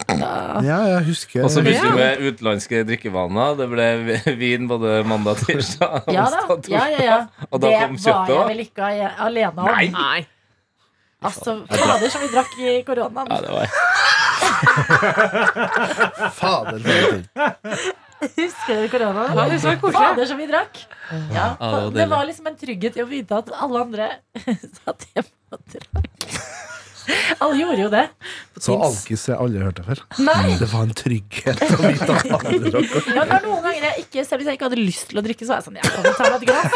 [0.08, 3.56] Da, Ja, jeg husker Og så begynte vi med utenlandske drikkevaner.
[3.58, 6.40] Det ble vin både mandag, tirsdag, ja da.
[6.48, 7.18] onsdag, Ja, ja, ja.
[7.50, 8.92] Og da det kom var jeg vel ikke
[9.28, 9.66] alene om.
[9.68, 9.88] Nei.
[9.92, 10.26] Nei.
[11.22, 13.28] Altså, fader som vi drakk i koronaen.
[13.30, 13.68] Ja, det var
[16.38, 17.26] Fader, for en ting.
[18.36, 19.24] Husker du korona?
[19.34, 19.98] Ja, det var koselig.
[19.98, 20.82] Fader som vi drakk.
[21.10, 24.10] Ja, Ja, det var det var liksom en trygghet i å vite at alle andre
[24.82, 26.08] satt hjemme og drakk.
[27.42, 28.02] Alle gjorde jo det.
[28.54, 30.02] på Så alkis har jeg aldri hørt det før.
[30.22, 30.52] Nei.
[30.60, 32.92] Det var en trygghet å vite at alle drakk.
[33.16, 35.24] Ja, det var noen ganger jeg ikke, Selv hvis jeg ikke hadde lyst til å
[35.26, 36.70] drikke, så var jeg sånn Jeg kan jo ta meg et glass.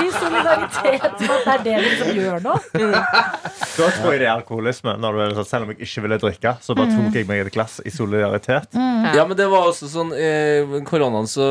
[0.00, 2.56] I solidaritet med at det er det vi liksom gjør nå.
[3.80, 4.94] Da tror jeg det er alkoholisme.
[5.00, 7.52] Når du sånn, selv om jeg ikke ville drikke, så bare tok jeg meg et
[7.54, 8.76] glass i solidaritet.
[9.16, 11.46] Ja, men det var også sånn I koronaen så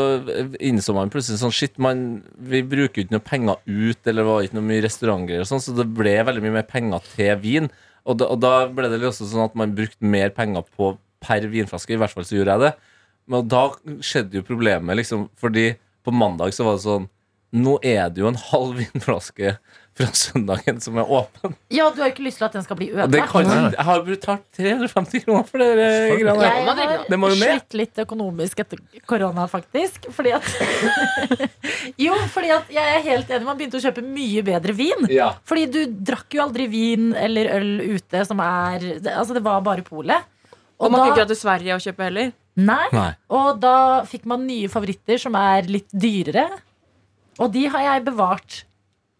[0.61, 4.27] innså man plutselig sånn Shit, man, vi bruker jo ikke noe penger ut, eller det
[4.29, 7.33] var ikke noe mye restaurantgreier og sånn, så det ble veldig mye mer penger til
[7.41, 7.69] vin.
[8.09, 11.45] Og da, og da ble det også sånn at man brukte mer penger på per
[11.51, 11.93] vinflaske.
[11.93, 12.73] I hvert fall så gjorde jeg det.
[13.29, 13.63] Men da
[14.01, 15.73] skjedde jo problemet, liksom, fordi
[16.05, 17.09] på mandag så var det sånn
[17.49, 19.55] Nå er det jo en halv vinflaske
[19.99, 21.53] fra søndagen som er åpen.
[21.75, 23.75] Ja, du har ikke lyst til at den skal bli Og det kan, ødelagt.
[23.75, 26.13] jeg har betalt 350 kroner for det eh.
[26.21, 27.51] Jeg har Det må jo med.
[27.59, 28.79] slitt litt økonomisk etter
[29.09, 30.07] korona, faktisk.
[30.15, 30.47] Fordi at
[32.05, 33.47] Jo, fordi at jeg er helt enig.
[33.47, 35.07] Man begynte å kjøpe mye bedre vin.
[35.11, 35.33] Ja.
[35.47, 35.79] Fordi du
[36.09, 40.23] drakk jo aldri vin eller øl ute som er Altså, det var bare polet.
[40.79, 42.31] Og man kan ikke dra til Sverige og kjøpe heller.
[42.59, 42.85] Nei.
[42.95, 43.09] Nei.
[43.35, 43.75] Og da
[44.07, 46.47] fikk man nye favoritter som er litt dyrere.
[47.39, 48.61] Og de har jeg bevart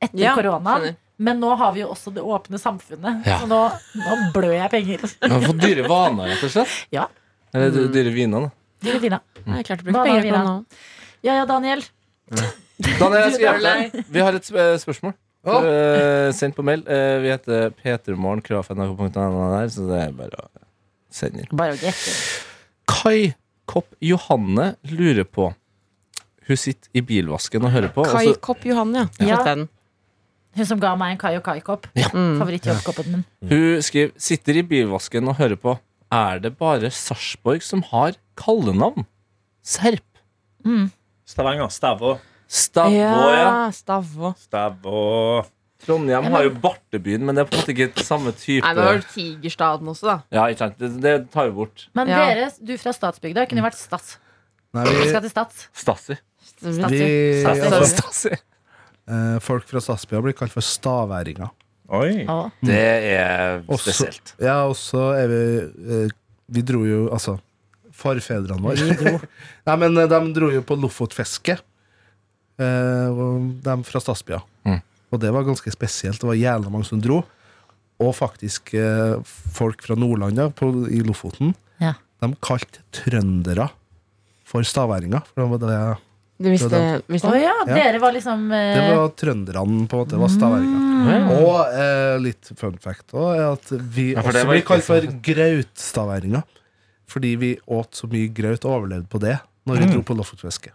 [0.01, 0.95] etter Ja, koronaen.
[1.19, 3.25] Men nå har vi jo også det åpne samfunnet.
[3.27, 3.41] Ja.
[3.41, 3.57] Så nå,
[3.99, 5.01] nå blør jeg penger.
[5.19, 6.75] Du har fått dyre vaner, rett og slett.
[6.95, 7.07] Ja.
[7.53, 8.51] Eller dy- dyre viner, da.
[8.87, 9.23] Dyre viner.
[9.43, 9.55] Mm.
[9.57, 10.53] jeg klarte å bruke penger på nå.
[11.27, 11.81] Ja ja, Daniel.
[12.31, 14.05] Daniel, jeg skal hjelpe deg.
[14.15, 15.13] Vi har et sp- spørsmål.
[15.49, 15.63] Oh.
[15.63, 16.81] Uh, sendt på mail.
[16.87, 20.47] Uh, vi heter Petermorgen, krafnrk.no der, så det er bare å
[21.11, 21.51] sende inn.
[21.59, 22.15] Bare å gjette.
[22.91, 23.33] Kai
[23.69, 25.51] Kopp Johanne lurer på
[26.49, 28.07] Hun sitter i bilvasken og hører på.
[28.09, 29.35] Kai Kopp Johanne, ja.
[29.35, 29.55] Ja.
[30.57, 31.85] Hun som ga meg en Kai og Kai-kopp.
[31.97, 32.09] Ja.
[32.09, 33.25] Favorittjobbkoppen min.
[33.51, 35.75] Hun skriver Sitter i bilvasken og hører på.
[36.11, 39.05] Er det bare Sarpsborg som har kallenavn?
[39.61, 40.01] Serp.
[41.29, 41.69] Stavanger.
[41.69, 42.15] Stavå.
[42.49, 42.89] Stavå,
[43.35, 43.69] ja.
[43.75, 44.31] Stavå.
[44.41, 45.45] Stavå.
[45.85, 48.83] Trondheim har jo Bartebyen, men det er på en måte ikke samme type Nei, men
[48.83, 50.15] har du Tigerstaden også, da.
[50.35, 50.79] Ja, ikke sant.
[50.81, 51.85] Det, det tar vi bort.
[51.95, 52.17] Men Ja.
[52.27, 54.17] dere, du fra Statsbygda, kunne vært Stats.
[54.75, 55.61] Nei, Vi vi, skal til Stats.
[55.73, 56.17] Stasi.
[56.59, 57.05] vi, Stassi.
[57.45, 57.93] Stassi.
[57.95, 58.33] Stasi.
[58.33, 58.43] eh,
[59.41, 61.49] folk fra Stadsbygda blir kalt for staværinger.
[61.89, 62.25] Oi.
[62.29, 62.51] Å.
[62.61, 62.79] Det
[63.15, 64.33] er Også- spesielt.
[64.37, 65.39] Ja, og så er vi
[66.05, 66.11] eh,
[66.49, 67.39] Vi dro jo, altså
[67.99, 69.17] Forfedrene våre.
[69.67, 71.57] Nei, men eh, de dro jo på Lofotfiske.
[72.59, 73.19] Eh,
[73.65, 74.39] de fra Stadsbya.
[74.69, 74.79] Mm.
[75.09, 76.21] Og det var ganske spesielt.
[76.21, 77.23] Det var jævla mange som dro.
[77.99, 79.17] Og faktisk eh,
[79.57, 80.39] folk fra Nordland
[80.93, 81.55] i Lofoten.
[81.81, 81.95] Ja.
[82.21, 83.69] De kalte trøndere
[84.47, 85.25] for staværinger.
[85.33, 85.81] For det var det
[86.39, 86.79] visste,
[87.11, 87.41] visste det?
[87.43, 87.75] ja, Ja.
[87.75, 90.19] dere var liksom eh, Det var trønderne, på en måte.
[90.19, 91.29] var staværinger.
[91.43, 96.43] Og eh, litt fun fact òg er at vi Ja, også blir kalt for grautstaværinger.
[97.09, 100.71] Fordi vi åt så mye graut og overlevde på det når vi dro på Lofotfiske.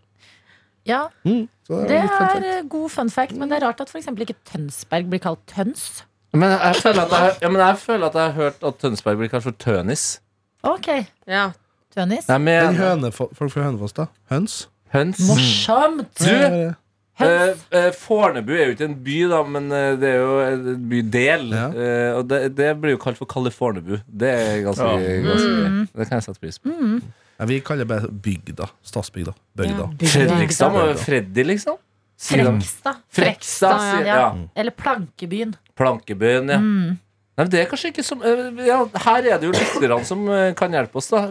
[0.85, 4.07] Ja, Mm, det fun er eh, god fun fact, men det er rart at f.eks.
[4.07, 6.03] ikke Tønsberg blir kalt Tøns.
[6.35, 9.17] Men jeg føler at jeg, ja, men jeg, føler at jeg har hørt at Tønsberg
[9.17, 10.19] blir kalt for Tønis.
[10.62, 11.53] Ok, Ja.
[11.95, 12.27] Tønis.
[12.29, 14.07] Nei, Men Den hønefo- folk fra Hønefoss, da?
[14.31, 14.67] Høns?
[14.95, 15.20] Høns.
[15.28, 16.09] Morsomt!
[16.22, 16.74] Du,
[17.14, 17.61] Høns.
[17.70, 20.80] Eh, eh, Fornebu er jo ikke en by, da, men eh, det er jo en
[20.90, 21.45] bydel.
[21.55, 21.66] Ja.
[21.70, 24.01] Eh, og det, det blir jo kalt for Kalifornebu.
[24.09, 25.20] Det er ganske, Ja.
[25.28, 25.84] ganske Mm.
[25.95, 26.72] Det kan jeg sette pris på.
[27.38, 28.66] Ja, vi kaller det bare bygda.
[28.82, 29.34] Stadsbygda.
[29.59, 29.86] Bygda.
[30.03, 31.78] Fredrikstad og Freddy, liksom?
[32.18, 32.99] Frekstad.
[33.14, 33.80] Frekstad.
[34.07, 34.16] Ja.
[34.18, 34.28] ja.
[34.55, 35.55] Eller Plankebyen.
[35.78, 36.59] Plankebyen, ja.
[36.59, 36.99] Mm.
[37.35, 40.53] Nei, det er kanskje ikke som eh, ja, Her er det jo lytterne som eh,
[40.59, 41.24] kan hjelpe oss, da.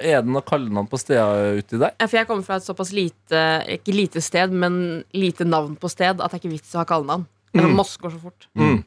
[0.00, 1.92] Er det noe kallenavn på steder uti der?
[1.94, 3.42] Ja, For jeg kommer fra et såpass lite
[3.76, 6.86] Ikke lite sted, men lite navn på sted at det er ikke vits å ha
[6.90, 7.28] kallenavn.
[7.54, 7.70] Mm.
[7.78, 8.48] Moss går så fort.
[8.58, 8.80] Mm.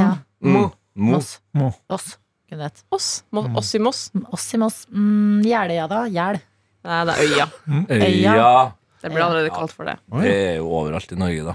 [0.00, 0.08] Ja.
[0.42, 0.56] Mm.
[0.56, 0.64] Mo.
[1.12, 1.36] Moss.
[1.54, 1.70] Mo.
[1.94, 2.16] Oss.
[2.90, 3.08] Oss.
[3.30, 4.08] Mo oss i Moss.
[4.34, 4.80] Oss i Moss.
[4.90, 6.04] Mm, Jeløya, da?
[6.10, 6.40] Jæl.
[6.88, 7.46] Nei, det er øya.
[7.86, 8.52] Øya.
[8.98, 9.98] Det ble allerede kalt for det.
[10.10, 11.54] Det er jo overalt i Norge, da.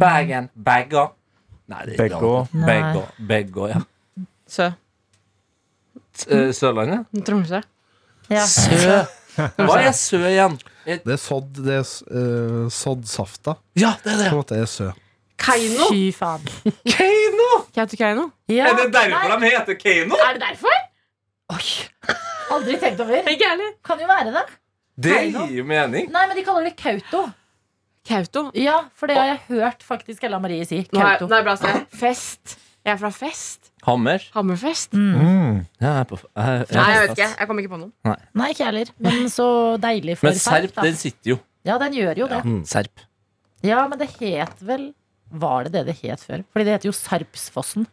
[0.00, 0.48] Bergen.
[0.56, 1.10] Bagga.
[1.70, 2.32] Nei, det er ikke Begå.
[2.52, 2.66] annet.
[2.68, 3.02] Begå.
[3.30, 3.80] Begå, ja.
[4.50, 4.70] Sø.
[6.16, 7.06] S- eh, Sørlandet?
[7.26, 7.60] Tromsø.
[8.32, 8.44] Ja.
[8.46, 8.96] Sø.
[9.56, 10.58] Hva er sø igjen?
[10.84, 13.54] Det er sodd, det er uh, soddsafta.
[13.78, 14.26] Ja, det er det.
[14.28, 14.90] På en måte er sø.
[15.42, 15.86] Keiino.
[15.90, 16.44] Fy faen.
[16.84, 17.46] Keiino!
[17.74, 18.26] Kautokeino.
[18.52, 18.68] Ja.
[18.70, 20.18] Er det derfor de heter Keiino?
[20.20, 20.76] Er det derfor?
[21.56, 21.64] Oi.
[22.52, 23.22] Aldri tenkt over.
[23.22, 23.72] Ikke jeg heller.
[23.86, 24.44] Kan jo være det.
[25.02, 26.10] Det gir jo mening.
[26.12, 27.24] Nei, men de kaller det Kauto.
[28.08, 28.48] Kauto.
[28.58, 30.82] Ja, for det har jeg hørt faktisk Ella Marie si.
[30.82, 31.28] Er, Kauto.
[31.30, 31.74] Nei, nei, det.
[31.94, 32.56] Fest.
[32.82, 33.70] Jeg er fra Fest.
[33.86, 34.22] Hammer.
[34.34, 34.92] Hammerfest.
[34.94, 35.14] Mm.
[35.14, 35.56] Mm.
[35.80, 37.28] jeg er på jeg, jeg, Nei, jeg vet ikke.
[37.38, 37.92] Jeg kom ikke på noen.
[38.38, 38.92] Nei, ikke jeg heller.
[39.06, 39.46] Men så
[39.82, 41.38] deilig for Men Serp, serp den sitter jo.
[41.66, 42.42] Ja, den gjør jo det.
[42.70, 43.04] Serp.
[43.62, 44.88] Ja, men det het vel
[45.30, 46.42] Var det det det het før?
[46.52, 47.86] Fordi det heter jo Sarpsfossen.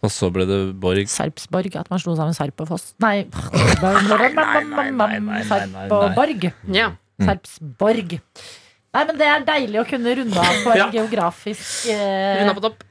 [0.00, 1.08] Og så ble det Borg.
[1.12, 1.76] Sarpsborg.
[1.76, 2.94] At man slo sammen Sarp og Foss.
[3.04, 3.28] Nei.
[5.52, 6.48] Sarp og Borg.
[6.72, 6.90] Ja.
[7.20, 8.16] Sarpsborg.
[8.90, 10.86] Nei, men Det er deilig å kunne runde av på en Ja.
[10.90, 12.82] geografisk eh, på topp.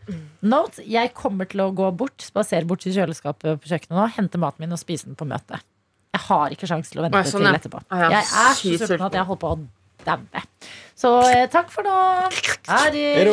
[0.41, 0.83] note.
[0.87, 4.59] Jeg kommer til å gå bort, spasere bort til kjøleskapet på kjøkkenet nå, hente maten
[4.63, 5.59] min og spise den på møtet.
[6.15, 7.59] Jeg har ikke sjanse til å vente Nei, sånn, til ja.
[7.59, 7.83] etterpå.
[7.91, 8.09] Ja.
[8.09, 9.59] Jeg er så sulten at jeg holder på å
[10.05, 10.43] daue.
[10.95, 11.97] Så eh, takk for nå.
[12.69, 13.27] Ha det.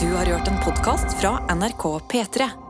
[0.00, 2.61] Du har hørt en podkast fra NRK P3.